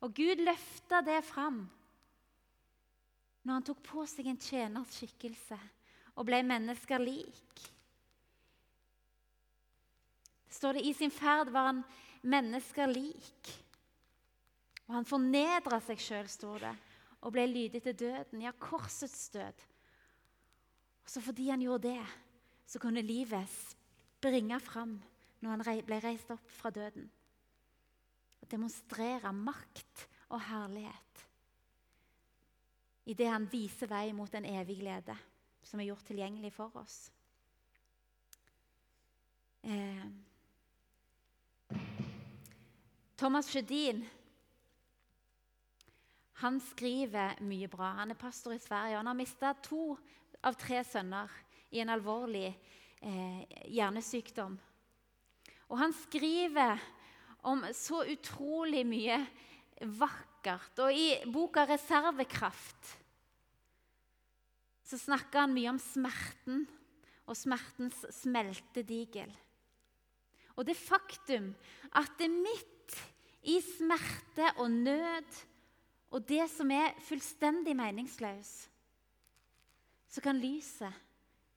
Og 0.01 0.15
Gud 0.17 0.41
løfta 0.41 1.01
det 1.05 1.21
fram 1.27 1.63
når 3.41 3.53
han 3.53 3.65
tok 3.65 3.79
på 3.85 4.05
seg 4.09 4.27
en 4.29 4.41
tjeners 4.41 4.97
skikkelse 4.97 5.57
og 6.17 6.27
ble 6.27 6.41
mennesker 6.45 7.01
lik. 7.01 7.65
Står 10.51 10.77
det 10.77 10.85
i 10.85 10.93
sin 10.93 11.13
ferd 11.13 11.49
var 11.53 11.71
han 11.71 11.83
mennesker 12.21 12.91
lik. 12.91 13.51
Og 14.89 14.97
han 14.97 15.07
fornedra 15.07 15.79
seg 15.85 16.01
sjøl, 16.03 16.27
står 16.29 16.65
det, 16.65 16.73
og 17.23 17.33
ble 17.33 17.45
lydig 17.47 17.81
til 17.85 17.95
døden. 17.95 18.41
Ja, 18.43 18.51
korsets 18.51 19.29
død. 19.33 19.63
Og 21.01 21.13
så 21.13 21.23
fordi 21.23 21.47
han 21.49 21.63
gjorde 21.63 21.87
det, 21.87 22.03
så 22.67 22.81
kunne 22.81 23.01
livet 23.05 23.49
springe 24.19 24.59
fram 24.61 24.99
når 25.41 25.57
han 25.57 25.83
ble 25.85 25.99
reist 26.03 26.31
opp 26.33 26.53
fra 26.53 26.71
døden. 26.73 27.09
Og 28.41 28.49
demonstrere 28.51 29.33
makt 29.33 30.07
og 30.31 30.41
herlighet 30.47 31.27
i 33.09 33.15
det 33.17 33.27
han 33.27 33.47
viser 33.49 33.89
vei 33.89 34.11
mot 34.13 34.33
en 34.37 34.45
evig 34.45 34.77
glede 34.81 35.15
som 35.65 35.79
er 35.81 35.89
gjort 35.89 36.05
tilgjengelig 36.05 36.51
for 36.53 36.75
oss. 36.77 36.97
Eh. 39.63 40.05
Thomas 43.17 43.49
Sjødin 43.51 44.01
han 46.41 46.57
skriver 46.71 47.37
mye 47.45 47.67
bra. 47.69 47.91
Han 47.99 48.11
er 48.11 48.17
pastor 48.17 48.55
i 48.55 48.59
Sverige. 48.59 48.97
Han 48.97 49.05
har 49.05 49.13
mista 49.13 49.53
to 49.61 49.93
av 50.41 50.55
tre 50.57 50.79
sønner 50.83 51.29
i 51.69 51.83
en 51.83 51.91
alvorlig 51.93 52.47
eh, 52.49 53.43
hjernesykdom. 53.69 54.55
Og 55.71 55.79
han 55.79 55.93
skriver 55.95 56.81
om 57.47 57.63
så 57.73 58.03
utrolig 58.11 58.83
mye 58.85 59.17
vakkert. 59.97 60.79
Og 60.83 60.91
i 60.93 61.07
boka 61.31 61.65
'Reservekraft' 61.65 62.97
så 64.83 64.97
snakker 64.99 65.39
han 65.39 65.53
mye 65.55 65.69
om 65.71 65.79
smerten 65.79 66.65
og 67.25 67.37
smertens 67.37 68.03
smeltedigel. 68.11 69.31
Og 70.59 70.67
det 70.67 70.75
faktum 70.75 71.53
at 71.95 72.11
det 72.19 72.27
midt 72.27 72.97
i 73.47 73.61
smerte 73.63 74.51
og 74.59 74.67
nød 74.71 75.39
Og 76.11 76.27
det 76.27 76.43
som 76.51 76.71
er 76.75 76.97
fullstendig 76.99 77.71
meningsløs, 77.75 78.49
så 80.11 80.21
kan 80.23 80.39
lyset 80.43 80.91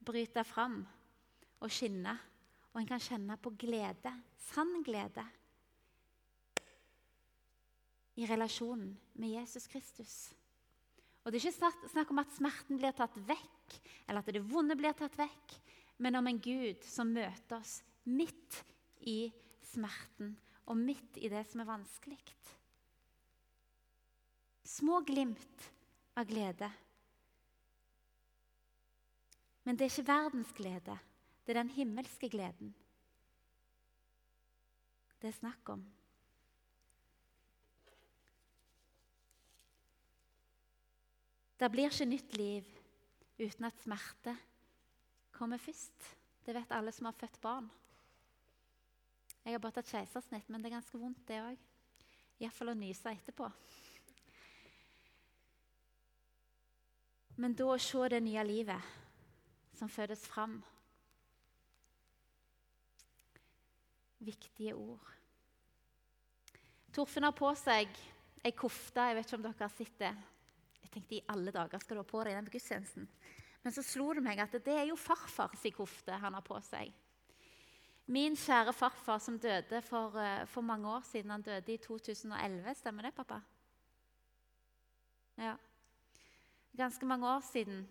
bryte 0.05 0.45
fram 0.47 0.77
og 1.59 1.71
skinne, 1.71 2.13
og 2.75 2.81
en 2.81 2.89
kan 2.89 2.99
kjenne 2.99 3.37
på 3.39 3.53
glede, 3.55 4.11
sann 4.51 4.81
glede, 4.83 5.23
i 8.19 8.27
relasjonen 8.27 8.93
med 9.19 9.31
Jesus 9.31 9.67
Kristus. 9.71 10.15
Og 11.23 11.31
Det 11.31 11.39
er 11.39 11.47
ikke 11.49 11.89
snakk 11.89 12.11
om 12.11 12.19
at 12.21 12.35
smerten 12.35 12.77
blir 12.79 12.93
tatt 12.95 13.15
vekk, 13.27 13.79
eller 14.05 14.19
at 14.19 14.31
det 14.31 14.43
vonde 14.43 14.75
blir 14.77 14.93
tatt 14.95 15.15
vekk, 15.17 15.55
men 16.03 16.19
om 16.19 16.27
en 16.27 16.39
Gud 16.39 16.83
som 16.83 17.11
møter 17.15 17.57
oss 17.57 17.79
midt 18.03 18.59
i 19.07 19.31
smerten 19.63 20.35
og 20.67 20.77
midt 20.77 21.17
i 21.17 21.31
det 21.31 21.45
som 21.47 21.63
er 21.63 21.71
vanskelig. 21.71 22.19
Små 24.67 24.99
glimt 25.07 25.71
av 26.19 26.27
glede. 26.27 26.69
Men 29.63 29.77
det 29.77 29.87
er 29.87 29.93
ikke 29.93 30.09
verdens 30.11 30.55
glede. 30.57 30.95
Det 31.45 31.53
er 31.53 31.61
den 31.61 31.75
himmelske 31.75 32.29
gleden 32.29 32.73
det 35.25 35.31
er 35.31 35.39
snakk 35.39 35.69
om. 35.73 35.79
Det 41.57 41.69
blir 41.73 41.89
ikke 41.89 42.05
nytt 42.05 42.35
liv 42.37 42.67
uten 43.39 43.65
at 43.65 43.79
smerte 43.81 44.35
kommer 45.33 45.57
først. 45.57 46.11
Det 46.45 46.53
vet 46.53 46.75
alle 46.77 46.93
som 46.93 47.09
har 47.09 47.17
født 47.17 47.39
barn. 47.41 47.71
Jeg 49.45 49.55
har 49.55 49.63
bare 49.63 49.79
tatt 49.79 49.89
keisersnitt, 49.89 50.45
men 50.49 50.61
det 50.61 50.69
er 50.69 50.75
ganske 50.75 51.01
vondt, 51.01 51.25
det 51.25 51.41
òg. 51.41 51.65
Iallfall 52.43 52.75
å 52.75 52.77
nyse 52.77 53.09
etterpå. 53.09 53.49
Men 57.41 57.57
da 57.57 57.71
å 57.73 57.81
se 57.81 58.05
det 58.13 58.21
nye 58.29 58.45
livet 58.45 58.93
som 59.73 59.89
fødes 59.89 60.29
fram 60.29 60.59
Viktige 64.23 64.75
ord. 64.75 65.11
Torfinn 66.95 67.27
har 67.27 67.35
på 67.35 67.49
seg 67.59 67.91
ei 68.45 68.53
kofte. 68.55 69.03
Jeg 69.09 69.17
vet 69.17 69.27
ikke 69.27 69.39
om 69.39 69.43
dere 69.43 69.65
har 69.65 69.73
sett 69.73 69.97
det. 69.99 70.13
Jeg 70.83 70.93
tenkte 70.93 71.17
i 71.17 71.25
alle 71.33 71.51
dager 71.51 71.81
skal 71.81 71.97
du 71.97 72.03
ha 72.03 72.07
på 72.07 72.23
deg 72.23 72.37
den 72.37 72.47
gudstjenesten. 72.53 73.09
Men 73.65 73.73
så 73.73 73.83
slo 73.83 74.11
det 74.13 74.23
meg 74.23 74.39
at 74.39 74.55
det 74.63 74.77
er 74.77 74.87
jo 74.87 74.99
farfars 74.99 75.65
kofte 75.75 76.21
han 76.21 76.37
har 76.37 76.45
på 76.45 76.59
seg. 76.63 76.93
Min 78.05 78.37
kjære 78.37 78.71
farfar 78.77 79.19
som 79.19 79.39
døde 79.41 79.81
for, 79.81 80.15
eh, 80.21 80.45
for 80.45 80.61
mange 80.61 80.87
år 80.87 81.01
siden. 81.01 81.31
Han 81.31 81.41
døde 81.41 81.73
i 81.73 81.77
2011, 81.77 82.75
stemmer 82.75 83.09
det, 83.09 83.15
pappa? 83.15 83.41
Ja 85.41 85.55
ganske 86.75 87.05
mange 87.05 87.27
år 87.27 87.39
siden. 87.39 87.87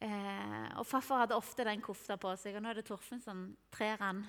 Eh, 0.00 0.78
og 0.78 0.86
Farfar 0.86 1.24
hadde 1.24 1.36
ofte 1.36 1.64
den 1.66 1.82
kofta 1.82 2.16
på 2.20 2.34
seg, 2.38 2.56
og 2.56 2.62
nå 2.62 2.70
er 2.70 2.78
det 2.78 2.86
Torfinn 2.86 3.22
som 3.22 3.48
trer 3.74 3.98
den 3.98 4.22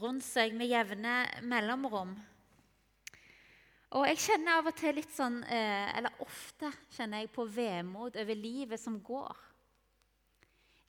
rundt 0.00 0.24
seg 0.26 0.54
med 0.56 0.70
jevne 0.70 1.16
mellomrom. 1.46 2.14
Og 3.94 4.08
jeg 4.08 4.22
kjenner 4.24 4.58
av 4.58 4.68
og 4.70 4.74
til 4.74 4.96
litt 4.98 5.12
sånn, 5.14 5.36
eh, 5.46 5.92
eller 5.94 6.22
ofte 6.24 6.70
kjenner 6.96 7.22
jeg 7.22 7.30
på 7.34 7.44
vemod 7.46 8.16
over 8.18 8.38
livet 8.38 8.80
som 8.82 8.96
går. 8.98 9.36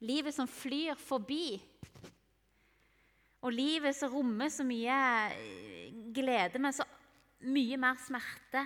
Livet 0.06 0.34
som 0.34 0.50
flyr 0.50 0.98
forbi. 0.98 1.60
Og 3.46 3.54
livet 3.54 3.94
som 3.94 4.10
rommer 4.10 4.50
så 4.50 4.66
mye 4.66 4.98
eh, 5.36 5.94
glede, 6.16 6.58
men 6.58 6.74
så 6.74 6.88
mye 7.46 7.78
mer 7.78 8.00
smerte 8.02 8.66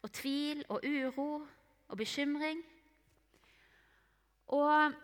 og 0.00 0.12
tvil 0.14 0.64
og 0.72 0.80
uro 0.86 1.30
og 1.90 2.00
bekymring. 2.00 2.62
Og 4.56 4.96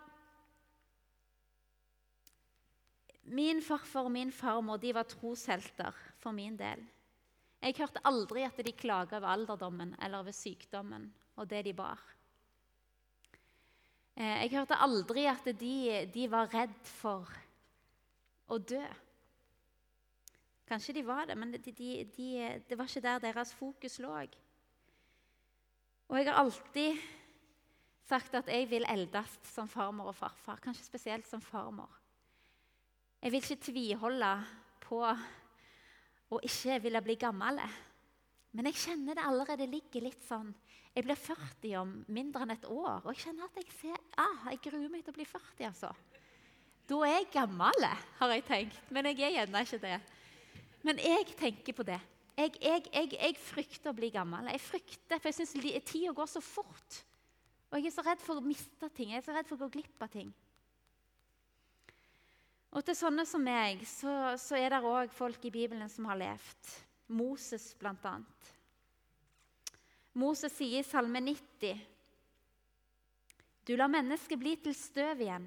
min 3.23 3.63
farfar 3.63 4.09
og 4.09 4.15
min 4.15 4.33
farmor 4.35 4.81
de 4.83 4.95
var 4.95 5.07
troshelter 5.09 5.95
for 6.21 6.35
min 6.35 6.57
del. 6.59 6.83
Jeg 7.63 7.79
hørte 7.79 8.03
aldri 8.05 8.43
at 8.43 8.59
de 8.59 8.73
klaga 8.75 9.21
over 9.21 9.31
alderdommen 9.37 9.95
eller 10.03 10.25
over 10.25 10.35
sykdommen 10.35 11.07
og 11.37 11.49
det 11.51 11.65
de 11.65 11.75
bar. 11.77 12.01
Eh, 14.17 14.43
jeg 14.43 14.51
hørte 14.57 14.81
aldri 14.83 15.27
at 15.31 15.47
de, 15.61 15.77
de 16.13 16.27
var 16.31 16.51
redd 16.53 16.75
for 16.99 17.31
å 18.51 18.59
dø. 18.59 18.83
Kanskje 20.69 20.97
de 20.99 21.07
var 21.07 21.27
det, 21.29 21.37
men 21.39 21.55
de, 21.55 21.73
de, 21.73 22.29
det 22.69 22.79
var 22.79 22.89
ikke 22.89 23.05
der 23.05 23.23
deres 23.23 23.55
fokus 23.55 23.99
lå. 24.03 24.13
Og 26.09 26.19
jeg 26.19 26.29
har 26.29 26.43
alltid 26.43 27.03
sagt 28.09 28.35
at 28.37 28.51
jeg 28.51 28.69
vil 28.69 28.87
eldes 28.91 29.39
som 29.49 29.69
farmor 29.71 30.11
og 30.13 30.19
farfar. 30.19 30.61
Kanskje 30.65 30.85
spesielt 30.85 31.29
som 31.29 31.41
farmor. 31.41 32.02
Jeg 33.23 33.31
vil 33.31 33.39
ikke 33.39 33.63
tviholde 33.63 34.29
på 34.83 34.99
å 35.07 36.39
ikke 36.43 36.81
ville 36.83 37.03
bli 37.05 37.15
gammel. 37.21 37.61
Men 38.53 38.69
jeg 38.69 38.81
kjenner 38.83 39.17
det 39.17 39.25
allerede 39.25 39.69
ligger 39.71 40.05
litt 40.09 40.25
sånn 40.27 40.51
Jeg 40.93 41.07
blir 41.07 41.17
40 41.17 41.77
om 41.81 41.93
mindre 42.13 42.43
enn 42.45 42.53
et 42.53 42.67
år. 42.69 42.99
Og 43.01 43.15
jeg 43.15 43.23
kjenner 43.29 43.47
at 43.47 43.55
jeg 43.57 43.71
ser, 43.79 44.01
ah, 44.21 44.51
jeg 44.51 44.59
gruer 44.67 44.91
meg 44.93 45.07
til 45.07 45.15
å 45.15 45.17
bli 45.17 45.25
40. 45.25 45.63
altså. 45.71 45.93
Da 46.91 46.99
er 47.07 47.15
jeg 47.15 47.31
gammel, 47.33 47.87
har 48.19 48.35
jeg 48.35 48.45
tenkt. 48.45 48.91
Men 48.93 49.09
jeg 49.09 49.23
er 49.23 49.39
gjerne 49.39 49.63
ikke 49.65 49.81
det. 49.87 49.95
Men 50.83 51.01
jeg 51.01 51.39
tenker 51.39 51.79
på 51.79 51.87
det. 51.89 52.01
Jeg, 52.37 52.53
jeg, 52.59 52.85
jeg, 52.93 53.09
jeg, 53.15 53.39
frykter 53.41 53.93
å 53.93 53.97
bli 53.97 54.11
gammel. 54.13 54.51
Jeg 54.53 54.65
frykter, 54.67 55.17
for 55.17 55.31
jeg 55.31 55.39
syns 55.39 55.55
tida 55.87 56.13
går 56.13 56.29
så 56.29 56.43
fort. 56.45 57.01
Og 57.71 57.79
jeg 57.79 57.89
er 57.89 57.95
så 57.95 58.05
redd 58.05 58.21
for 58.21 58.43
å 58.43 58.45
miste 58.45 58.93
ting. 58.93 59.15
Jeg 59.15 59.23
er 59.23 59.27
så 59.31 59.37
redd 59.39 59.49
for 59.49 59.57
å 59.57 59.65
gå 59.65 59.79
glipp 59.79 60.05
av 60.05 60.13
ting. 60.13 60.29
Og 62.73 62.81
til 62.87 62.97
sånne 62.97 63.25
som 63.29 63.43
meg 63.45 63.83
så, 63.85 64.33
så 64.41 64.57
er 64.57 64.73
det 64.73 64.81
òg 64.89 65.13
folk 65.13 65.43
i 65.45 65.53
Bibelen 65.53 65.91
som 65.93 66.09
har 66.09 66.17
levd. 66.21 66.71
Moses, 67.13 67.75
annet. 67.83 68.53
Moses 70.17 70.55
sier 70.57 70.81
i 70.81 70.87
Salme 70.87 71.21
90.: 71.21 71.83
Du 73.65 73.75
lar 73.77 73.93
mennesket 73.93 74.41
bli 74.41 74.57
til 74.57 74.75
støv 74.77 75.21
igjen, 75.21 75.45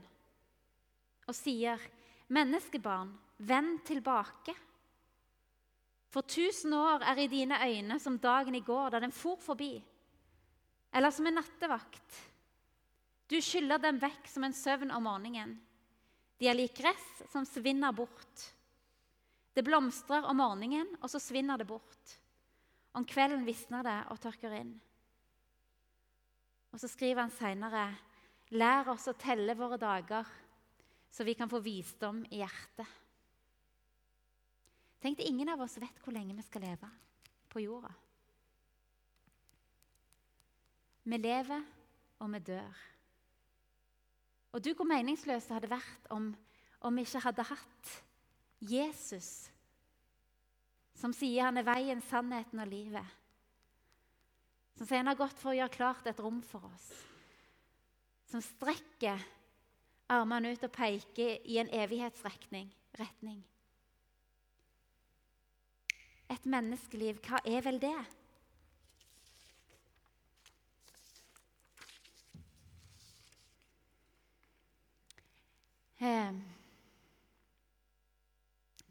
og 1.26 1.34
sier, 1.34 1.82
menneskebarn, 2.30 3.12
vend 3.38 3.82
tilbake. 3.86 4.54
For 6.14 6.22
tusen 6.22 6.74
år 6.78 7.04
er 7.04 7.26
i 7.26 7.28
dine 7.28 7.58
øyne 7.58 8.00
som 8.00 8.20
dagen 8.22 8.56
i 8.56 8.64
går 8.64 8.94
da 8.94 9.02
den 9.02 9.12
for 9.12 9.42
forbi, 9.42 9.74
eller 10.94 11.12
som 11.12 11.26
en 11.28 11.42
nattevakt. 11.42 12.22
Du 13.28 13.42
skyller 13.42 13.82
dem 13.82 13.98
vekk 14.00 14.30
som 14.30 14.46
en 14.46 14.54
søvn 14.54 14.94
om 14.94 15.10
morgenen. 15.10 15.58
De 16.40 16.50
er 16.50 16.58
lik 16.58 16.76
gress 16.78 17.06
som 17.32 17.46
svinner 17.48 17.96
bort. 17.96 18.44
Det 19.56 19.64
blomstrer 19.64 20.26
om 20.28 20.42
morgenen, 20.42 20.90
og 21.00 21.10
så 21.12 21.22
svinner 21.24 21.58
det 21.58 21.68
bort. 21.70 22.16
Om 22.96 23.06
kvelden 23.08 23.46
visner 23.48 23.86
det 23.88 24.00
og 24.12 24.20
tørker 24.24 24.56
inn. 24.58 24.74
Og 26.76 26.82
så 26.82 26.90
skriver 26.92 27.24
han 27.24 27.32
seinere.: 27.32 27.86
Lær 28.52 28.92
oss 28.92 29.08
å 29.08 29.16
telle 29.18 29.56
våre 29.56 29.80
dager, 29.80 30.28
så 31.10 31.24
vi 31.24 31.34
kan 31.40 31.50
få 31.50 31.62
visdom 31.64 32.26
i 32.30 32.44
hjertet. 32.44 32.90
Tenk 35.02 35.22
Ingen 35.24 35.50
av 35.54 35.62
oss 35.62 35.78
vet 35.78 36.04
hvor 36.04 36.14
lenge 36.16 36.36
vi 36.36 36.44
skal 36.44 36.66
leve 36.66 36.90
på 37.52 37.64
jorda. 37.64 37.92
Vi 41.06 41.18
lever, 41.22 41.64
og 42.20 42.32
vi 42.34 42.40
dør. 42.42 42.84
Og 44.56 44.64
du, 44.64 44.72
hvor 44.72 44.88
meningsløst 44.88 45.50
det 45.50 45.58
hadde 45.58 45.74
vært 45.74 46.06
om, 46.16 46.30
om 46.88 46.96
vi 46.96 47.04
ikke 47.04 47.26
hadde 47.26 47.44
hatt 47.50 47.90
Jesus, 48.64 49.50
som 50.96 51.12
sier 51.12 51.50
han 51.50 51.60
er 51.60 51.68
veien, 51.68 52.00
sannheten 52.08 52.62
og 52.64 52.72
livet. 52.72 53.16
Som 54.80 54.88
sier 54.88 55.04
han 55.04 55.12
har 55.12 55.20
gått 55.20 55.36
for 55.42 55.52
å 55.52 55.58
gjøre 55.58 55.76
klart 55.76 56.08
et 56.08 56.22
rom 56.24 56.40
for 56.46 56.64
oss. 56.70 56.88
Som 58.32 58.44
strekker 58.44 59.20
armene 60.16 60.54
ut 60.56 60.64
og 60.64 60.72
peker 60.72 61.44
i 61.44 61.60
en 61.60 61.72
evighetsretning. 61.76 62.72
Retning. 62.96 63.42
Et 66.32 66.48
menneskeliv, 66.48 67.20
hva 67.28 67.44
er 67.44 67.60
vel 67.68 67.84
det? 67.84 67.98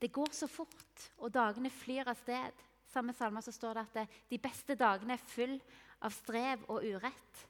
Det 0.01 0.13
går 0.13 0.33
så 0.37 0.49
fort, 0.51 1.09
og 1.23 1.33
dagene 1.33 1.71
flyr 1.73 2.11
av 2.11 2.19
sted. 2.21 2.63
Samme 2.93 3.15
salme 3.17 3.41
så 3.43 3.53
står 3.55 3.79
det 3.79 3.85
at 4.05 4.17
de 4.31 4.39
beste 4.43 4.77
dagene 4.79 5.17
er 5.17 5.29
full 5.33 5.55
av 6.05 6.13
strev 6.13 6.67
og 6.69 6.85
urett. 6.85 7.45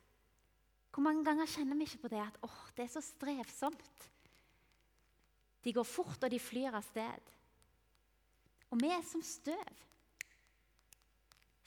Hvor 0.94 1.03
mange 1.03 1.24
ganger 1.27 1.50
kjenner 1.50 1.74
vi 1.74 1.88
ikke 1.88 2.05
på 2.05 2.12
det 2.12 2.22
at 2.22 2.37
åh, 2.46 2.61
det 2.77 2.85
er 2.87 2.92
så 2.92 3.03
strevsomt? 3.03 4.05
De 5.64 5.72
går 5.74 5.87
fort, 5.88 6.22
og 6.22 6.31
de 6.31 6.38
flyr 6.38 6.77
av 6.77 6.85
sted. 6.87 7.33
Og 8.70 8.79
vi 8.79 8.92
er 8.92 9.03
som 9.07 9.22
støv. 9.24 9.83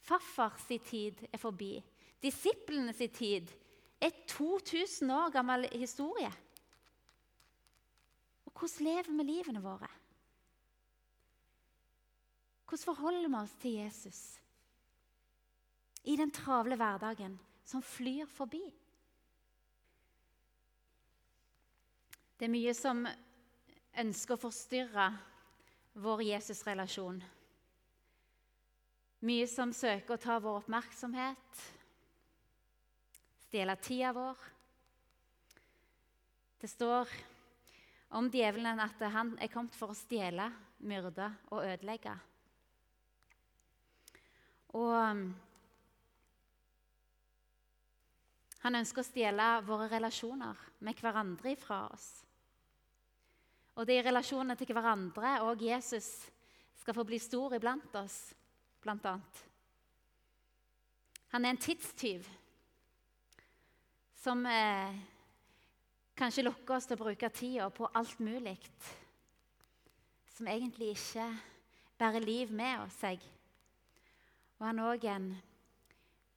Farfars 0.08 0.70
tid 0.88 1.26
er 1.28 1.42
forbi. 1.42 1.74
Disiplenes 2.24 3.02
tid 3.18 3.52
er 4.00 4.16
2000 4.30 5.12
år 5.12 5.34
gammel 5.36 5.68
historie. 5.74 6.32
Hvordan 8.58 8.86
lever 8.88 9.14
vi 9.14 9.24
livene 9.24 9.62
våre? 9.62 9.90
Hvordan 12.66 12.84
forholder 12.84 13.30
vi 13.30 13.40
oss 13.40 13.56
til 13.62 13.78
Jesus 13.78 14.22
i 16.08 16.16
den 16.18 16.32
travle 16.32 16.76
hverdagen 16.80 17.38
som 17.68 17.84
flyr 17.86 18.26
forbi? 18.32 18.64
Det 22.38 22.46
er 22.46 22.54
mye 22.54 22.74
som 22.78 23.06
ønsker 23.98 24.36
å 24.36 24.42
forstyrre 24.42 25.08
vår 26.02 26.26
Jesus-relasjon. 26.28 27.22
Mye 29.26 29.48
som 29.50 29.74
søker 29.74 30.14
å 30.14 30.22
ta 30.22 30.36
vår 30.42 30.60
oppmerksomhet, 30.62 31.64
stjele 33.48 33.78
tida 33.82 34.14
vår. 34.14 34.44
Det 36.62 36.70
står 36.70 37.10
om 38.10 38.30
djevelen 38.32 38.80
at 38.80 39.02
han 39.12 39.34
er 39.42 39.52
kommet 39.52 39.76
for 39.76 39.92
å 39.92 39.98
stjele, 39.98 40.48
myrde 40.88 41.28
og 41.52 41.66
ødelegge. 41.66 42.14
Og 44.78 44.94
um, 44.94 45.26
han 48.64 48.80
ønsker 48.80 49.04
å 49.04 49.08
stjele 49.08 49.50
våre 49.68 49.90
relasjoner 49.92 50.64
med 50.86 51.02
hverandre 51.02 51.54
ifra 51.56 51.84
oss. 51.90 52.08
Og 53.78 53.86
det 53.86 53.98
er 53.98 54.06
i 54.06 54.08
relasjonene 54.10 54.58
til 54.58 54.74
hverandre 54.74 55.38
og 55.46 55.62
Jesus 55.62 56.10
skal 56.82 56.96
få 56.98 57.06
bli 57.08 57.20
stor 57.22 57.58
iblant 57.58 57.94
oss, 58.00 58.16
blant 58.82 59.06
annet. 59.06 59.44
Han 61.36 61.46
er 61.46 61.54
en 61.54 61.62
tidstyv 61.62 62.28
som 64.18 64.46
eh, 64.48 64.96
kanskje 66.18 66.48
lokker 66.48 66.78
oss 66.78 66.88
til 66.90 66.98
å 66.98 67.04
bruke 67.04 67.30
tida 67.30 67.68
på 67.74 67.90
alt 67.94 68.20
mulig 68.24 68.58
som 70.34 70.50
egentlig 70.50 70.92
ikke 70.96 71.26
bærer 71.98 72.26
liv 72.26 72.52
med 72.54 72.90
seg. 72.94 73.22
Og 74.58 74.66
han 74.66 74.82
er 74.82 74.92
òg 74.92 75.08
en 75.10 75.30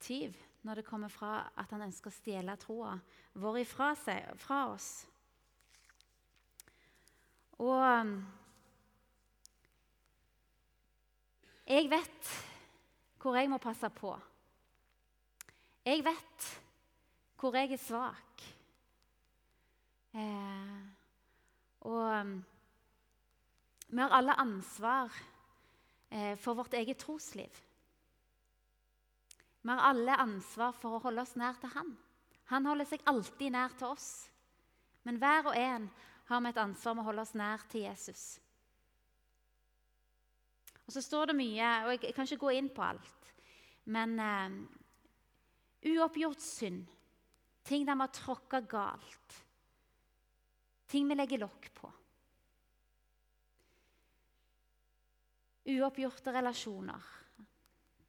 tyv 0.01 0.37
når 0.65 0.81
det 0.81 0.87
kommer 0.89 1.13
fra 1.13 1.51
at 1.57 1.73
han 1.73 1.85
ønsker 1.87 2.13
å 2.13 2.17
stjele 2.17 2.57
troa 2.61 2.95
vår 3.41 3.63
ifra 3.63 3.93
seg, 3.97 4.29
fra 4.41 4.63
oss. 4.73 4.91
Og 7.61 7.77
um, 7.77 8.15
jeg 11.69 11.89
vet 11.93 12.33
hvor 13.21 13.37
jeg 13.37 13.53
må 13.53 13.61
passe 13.61 13.89
på. 13.93 14.15
Jeg 15.85 16.05
vet 16.05 16.49
hvor 17.41 17.57
jeg 17.57 17.73
er 17.77 17.81
svak. 17.81 18.49
Eh, 20.11 20.81
og 21.87 22.21
um, 22.21 22.33
vi 23.91 24.03
har 24.03 24.15
alle 24.15 24.35
ansvar 24.43 25.15
eh, 26.11 26.37
for 26.39 26.59
vårt 26.59 26.75
eget 26.75 26.99
trosliv. 26.99 27.63
Vi 29.63 29.69
har 29.71 29.91
alle 29.91 30.17
ansvar 30.19 30.73
for 30.73 30.97
å 30.97 31.03
holde 31.05 31.23
oss 31.23 31.37
nær 31.39 31.59
til 31.61 31.73
Han. 31.75 31.97
Han 32.51 32.67
holder 32.67 32.89
seg 32.91 33.03
alltid 33.07 33.55
nær 33.55 33.75
til 33.79 33.93
oss. 33.93 34.11
Men 35.07 35.21
hver 35.21 35.51
og 35.51 35.57
en 35.57 35.91
har 36.31 36.41
vi 36.41 36.51
et 36.51 36.63
ansvar 36.63 36.95
med 36.95 37.05
å 37.05 37.09
holde 37.11 37.25
oss 37.27 37.37
nær 37.39 37.63
til 37.71 37.87
Jesus. 37.87 38.25
Og 40.87 40.95
Så 40.95 41.03
står 41.07 41.31
det 41.31 41.39
mye, 41.39 41.69
og 41.87 41.93
jeg 41.95 42.15
kan 42.15 42.27
ikke 42.27 42.45
gå 42.47 42.57
inn 42.59 42.71
på 42.75 42.83
alt, 42.83 43.29
men 43.95 44.17
eh, 44.19 44.57
uoppgjort 45.93 46.43
synd, 46.43 46.83
ting 47.63 47.87
der 47.87 47.95
vi 47.95 48.07
har 48.07 48.15
tråkka 48.17 48.61
galt, 48.67 49.37
ting 50.91 51.09
vi 51.09 51.17
legger 51.17 51.45
lokk 51.45 51.71
på. 51.77 51.91
Uoppgjorte 55.71 56.35
relasjoner 56.35 57.17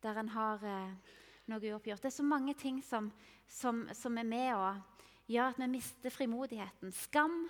der 0.01 0.17
en 0.17 0.31
har 0.33 0.63
eh, 0.65 1.17
noe 1.51 1.61
uoppgjort. 1.61 2.01
Det 2.01 2.09
er 2.09 2.15
så 2.15 2.25
mange 2.25 2.55
ting 2.57 2.79
som, 2.81 3.11
som, 3.45 3.83
som 3.93 4.17
er 4.17 4.25
med 4.25 4.53
å 4.57 4.71
gjøre 5.29 5.53
at 5.53 5.59
vi 5.61 5.67
mister 5.69 6.13
frimodigheten. 6.13 6.93
Skam 6.95 7.43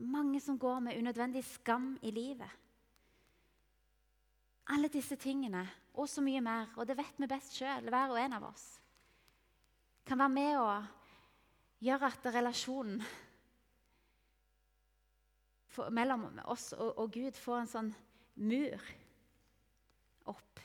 mange 0.00 0.40
som 0.40 0.58
går 0.58 0.80
med 0.80 0.98
unødvendig 0.98 1.44
skam 1.44 1.98
i 2.02 2.10
livet. 2.10 2.50
Alle 4.70 4.88
disse 4.88 5.16
tingene 5.16 5.66
og 5.94 6.08
så 6.08 6.22
mye 6.22 6.40
mer, 6.40 6.70
og 6.76 6.86
det 6.86 6.96
vet 6.96 7.18
vi 7.18 7.28
best 7.28 7.56
sjøl, 7.58 7.88
hver 7.90 8.12
og 8.14 8.20
en 8.20 8.36
av 8.38 8.46
oss, 8.48 8.66
kan 10.06 10.18
være 10.18 10.32
med 10.32 10.58
å 10.58 10.68
gjøre 11.80 12.10
at 12.10 12.28
relasjonen 12.34 13.00
for, 15.70 15.90
mellom 15.94 16.26
oss 16.50 16.72
og, 16.76 16.98
og, 16.98 17.12
Gud 17.14 17.36
får 17.38 17.62
en 17.62 17.70
sånn 17.70 17.90
mur 18.40 18.88
opp. 20.30 20.62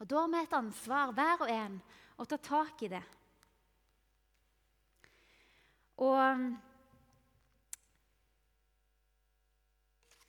Og 0.00 0.08
Da 0.08 0.20
har 0.20 0.32
vi 0.32 0.42
et 0.42 0.56
ansvar, 0.58 1.12
hver 1.16 1.46
og 1.46 1.52
en, 1.52 1.80
å 2.16 2.24
ta 2.28 2.38
tak 2.40 2.82
i 2.84 2.92
det. 2.92 3.02
Og 6.04 6.56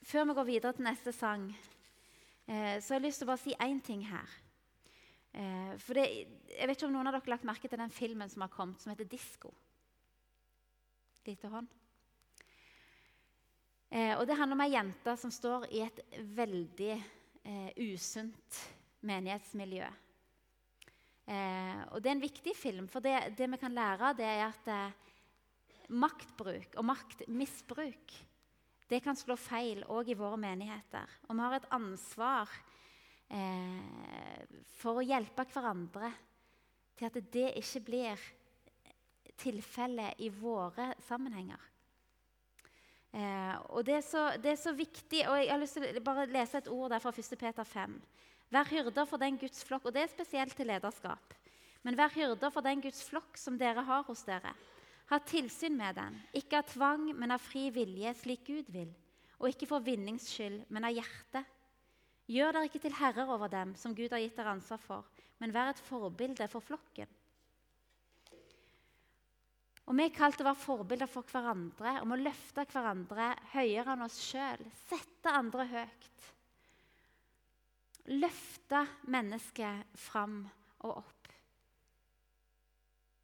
Før 0.08 0.24
vi 0.24 0.34
går 0.38 0.46
videre 0.48 0.72
til 0.72 0.86
neste 0.88 1.12
sang, 1.12 1.50
eh, 2.48 2.78
så 2.80 2.94
har 2.94 3.02
jeg 3.02 3.10
lyst 3.10 3.20
til 3.20 3.28
å 3.28 3.32
bare 3.34 3.42
si 3.42 3.56
én 3.60 3.82
ting 3.84 4.06
her. 4.08 4.36
Eh, 5.38 5.74
for 5.78 5.98
det, 5.98 6.06
jeg 6.50 6.66
vet 6.66 6.80
ikke 6.80 6.88
om 6.90 6.96
noen 6.96 7.10
av 7.10 7.14
dere 7.14 7.26
har 7.28 7.36
lagt 7.36 7.46
merke 7.46 7.70
til 7.70 7.82
den 7.82 7.94
filmen 7.94 8.32
som 8.32 8.42
har 8.42 8.54
kommet, 8.54 8.82
som 8.82 8.90
heter 8.92 9.06
'Disko'. 9.06 9.54
Lite 11.28 11.52
hånd. 11.52 11.68
Eh, 13.92 14.18
og 14.18 14.28
Det 14.28 14.38
handler 14.38 14.56
om 14.56 14.62
ei 14.66 14.74
jente 14.74 15.18
som 15.18 15.32
står 15.32 15.68
i 15.72 15.82
et 15.86 16.00
veldig 16.36 17.04
eh, 17.46 17.72
usunt 17.78 18.62
menighetsmiljø. 19.02 19.88
Eh, 21.28 21.82
og 21.92 22.02
Det 22.02 22.10
er 22.10 22.16
en 22.16 22.22
viktig 22.22 22.56
film, 22.56 22.88
for 22.88 23.00
det, 23.00 23.38
det 23.38 23.52
vi 23.52 23.58
kan 23.58 23.74
lære, 23.74 24.16
det 24.18 24.26
er 24.26 24.48
at 24.48 24.68
eh, 24.68 24.92
maktbruk 25.90 26.76
og 26.76 26.86
maktmisbruk 26.86 28.18
det 28.90 29.04
kan 29.04 29.16
slå 29.20 29.36
feil 29.36 29.84
òg 29.92 30.10
i 30.10 30.16
våre 30.16 30.38
menigheter. 30.40 31.08
Og 31.28 31.36
vi 31.36 31.44
har 31.44 31.56
et 31.58 31.72
ansvar 31.76 32.50
eh, 33.30 34.44
for 34.78 35.00
å 35.00 35.06
hjelpe 35.06 35.46
hverandre 35.52 36.12
til 36.98 37.08
at 37.10 37.18
det 37.34 37.48
ikke 37.62 37.84
blir 37.88 38.28
tilfellet 39.38 40.22
i 40.26 40.30
våre 40.34 40.92
sammenhenger. 41.08 41.66
Eh, 43.14 43.56
og 43.74 43.86
det 43.88 44.00
er, 44.00 44.06
så, 44.06 44.24
det 44.42 44.54
er, 44.54 44.62
så, 44.62 44.74
viktig, 44.76 45.24
og 45.30 45.38
Jeg 45.40 45.52
har 45.52 45.62
lyst 45.62 45.78
til 45.78 46.00
å 46.02 46.06
bare 46.06 46.30
lese 46.30 46.62
et 46.62 46.72
ord 46.72 46.92
der 46.94 47.04
fra 47.04 47.14
1. 47.14 47.38
Peter 47.40 47.68
5. 47.68 48.00
Vær 48.54 48.72
hyrder 48.72 49.06
for 49.10 49.22
den 49.22 49.38
Guds 49.38 49.64
flokk, 49.68 49.88
og 49.88 49.94
det 49.96 50.06
er 50.06 50.14
spesielt 50.14 50.56
til 50.56 50.70
lederskap. 50.70 51.36
Men 51.84 51.98
vær 52.00 52.14
hyrder 52.16 52.52
for 52.52 52.66
den 52.66 52.82
Guds 52.84 53.04
flokk 53.08 53.38
som 53.40 53.58
dere 53.60 53.84
har 53.86 54.04
hos 54.08 54.24
dere 54.28 54.56
ha 55.08 55.20
tilsyn 55.24 55.78
med 55.78 55.96
den, 55.96 56.16
ikke 56.36 56.60
av 56.60 56.72
tvang, 56.72 57.12
men 57.16 57.32
av 57.32 57.44
fri 57.44 57.70
vilje, 57.72 58.12
slik 58.22 58.44
Gud 58.48 58.72
vil, 58.74 58.90
og 59.40 59.52
ikke 59.52 59.70
for 59.70 59.84
vinnings 59.84 60.28
skyld, 60.34 60.66
men 60.74 60.88
av 60.88 60.96
hjerte. 60.96 61.44
Gjør 62.28 62.56
dere 62.56 62.68
ikke 62.68 62.82
til 62.84 62.98
herrer 62.98 63.30
over 63.32 63.52
dem 63.52 63.74
som 63.80 63.96
Gud 63.96 64.12
har 64.12 64.20
gitt 64.20 64.36
dere 64.36 64.56
ansvar 64.58 64.82
for, 64.84 65.08
men 65.40 65.54
vær 65.56 65.72
et 65.72 65.84
forbilde 65.88 66.48
for 66.52 66.64
flokken. 66.64 67.10
Og 69.88 69.96
Vi 69.96 70.04
er 70.04 70.12
kalt 70.12 70.42
å 70.44 70.50
være 70.50 70.60
forbilder 70.60 71.08
for 71.08 71.24
hverandre, 71.32 71.94
om 72.04 72.12
å 72.12 72.20
løfte 72.20 72.66
hverandre 72.68 73.30
høyere 73.54 73.94
enn 73.96 74.04
oss 74.04 74.18
sjøl. 74.20 74.66
Sette 74.90 75.32
andre 75.32 75.64
høyt. 75.72 76.26
Løfte 78.12 78.84
mennesket 79.08 79.96
fram 79.96 80.42
og 80.84 80.98
opp 80.98 81.18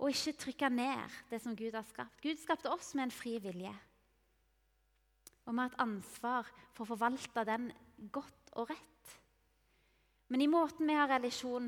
og 0.04 0.12
ikke 0.12 0.36
trykke 0.36 0.70
ned 0.74 1.20
det 1.32 1.40
som 1.40 1.56
Gud 1.56 1.76
har 1.78 1.86
skapt. 1.88 2.20
Gud 2.20 2.40
skapte 2.42 2.72
oss 2.72 2.92
med 2.98 3.08
en 3.08 3.16
fri 3.16 3.38
vilje. 3.40 3.72
Og 5.48 5.54
vi 5.54 5.60
har 5.62 5.70
et 5.72 5.84
ansvar 5.84 6.50
for 6.76 6.84
å 6.84 6.92
forvalte 6.92 7.46
den 7.48 7.70
godt 8.12 8.52
og 8.60 8.74
rett. 8.74 8.90
Men 10.34 10.42
i 10.42 10.50
måten 10.50 10.90
vi 10.90 10.98
har 10.98 11.12
relasjon 11.12 11.68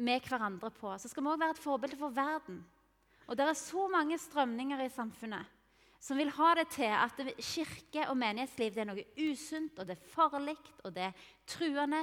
med 0.00 0.24
hverandre 0.24 0.70
på, 0.72 0.94
så 0.96 1.10
skal 1.10 1.26
vi 1.26 1.32
òg 1.34 1.40
være 1.42 1.52
et 1.52 1.60
forbilde 1.60 1.98
for 2.00 2.14
verden. 2.16 2.62
Og 3.28 3.36
det 3.36 3.44
er 3.44 3.58
så 3.58 3.84
mange 3.92 4.16
strømninger 4.18 4.80
i 4.80 4.92
samfunnet 4.92 5.58
som 6.02 6.18
vil 6.18 6.32
ha 6.34 6.48
det 6.58 6.64
til 6.74 6.90
at 6.90 7.20
kirke 7.38 8.08
og 8.10 8.16
menighetsliv 8.18 8.80
er 8.80 8.88
noe 8.88 9.04
usunt, 9.22 9.76
og 9.78 9.86
det 9.86 9.94
er 9.94 10.08
farlig, 10.10 10.56
og 10.82 10.96
det 10.96 11.04
er 11.12 11.28
truende. 11.46 12.00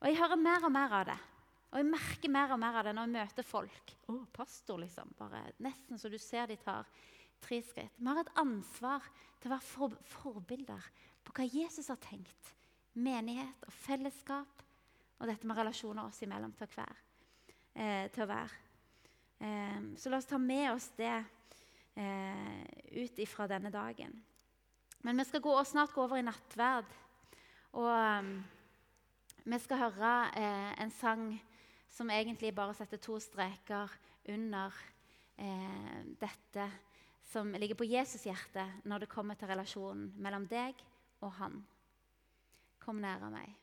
Og 0.00 0.08
jeg 0.08 0.16
hører 0.22 0.40
mer 0.40 0.64
og 0.64 0.72
mer 0.72 0.96
av 1.02 1.04
det. 1.10 1.18
Og 1.72 1.82
jeg 1.82 1.88
merker 1.90 2.32
mer 2.32 2.54
og 2.54 2.62
mer 2.62 2.78
av 2.80 2.86
det 2.86 2.94
når 2.96 3.10
jeg 3.10 3.16
møter 3.18 3.48
folk. 3.48 3.92
Å, 4.08 4.16
pastor, 4.32 4.80
liksom. 4.80 5.12
Bare 5.18 5.42
Nesten 5.64 6.00
så 6.00 6.08
du 6.08 6.16
ser 6.20 6.48
de 6.48 6.56
tar 6.62 6.88
tre 7.44 7.60
skritt. 7.66 7.98
Vi 7.98 8.08
har 8.08 8.22
et 8.22 8.34
ansvar 8.40 9.04
til 9.36 9.50
å 9.50 9.54
være 9.56 9.68
for, 9.68 10.00
forbilder 10.14 10.90
på 11.26 11.36
hva 11.36 11.48
Jesus 11.50 11.92
har 11.92 12.00
tenkt. 12.00 12.54
Menighet 12.94 13.64
og 13.66 13.72
fellesskap 13.72 14.64
og 15.18 15.28
dette 15.30 15.46
med 15.46 15.56
relasjoner 15.56 16.08
oss 16.08 16.20
imellom 16.24 16.52
til, 16.58 16.68
hver, 16.74 16.98
eh, 17.74 18.10
til 18.12 18.26
være. 18.28 18.58
Eh, 19.40 19.80
så 19.96 20.10
la 20.10 20.18
oss 20.18 20.28
ta 20.28 20.38
med 20.38 20.66
oss 20.72 20.90
det 20.98 21.14
eh, 21.96 22.60
ut 23.02 23.22
ifra 23.22 23.46
denne 23.50 23.70
dagen. 23.72 24.12
Men 25.02 25.18
vi 25.18 25.24
skal 25.24 25.42
gå, 25.42 25.54
snart 25.64 25.94
gå 25.94 26.02
over 26.04 26.20
i 26.20 26.26
nattverd. 26.26 26.90
Og 27.72 27.88
um, 27.88 28.34
vi 29.44 29.58
skal 29.58 29.80
høre 29.80 30.12
eh, 30.38 30.72
en 30.82 30.92
sang 30.94 31.26
som 31.90 32.10
egentlig 32.12 32.52
bare 32.54 32.76
setter 32.76 33.00
to 33.02 33.18
streker 33.20 33.90
under 34.30 34.74
eh, 35.40 36.02
dette 36.20 36.68
som 37.32 37.50
ligger 37.56 37.78
på 37.78 37.88
Jesus' 37.88 38.28
hjerte 38.28 38.64
når 38.84 39.04
det 39.04 39.12
kommer 39.12 39.38
til 39.38 39.50
relasjonen 39.50 40.12
mellom 40.22 40.46
deg 40.50 40.78
og 41.24 41.32
han. 41.40 41.62
Kom 42.82 42.98
nær 42.98 43.30
meg. 43.30 43.61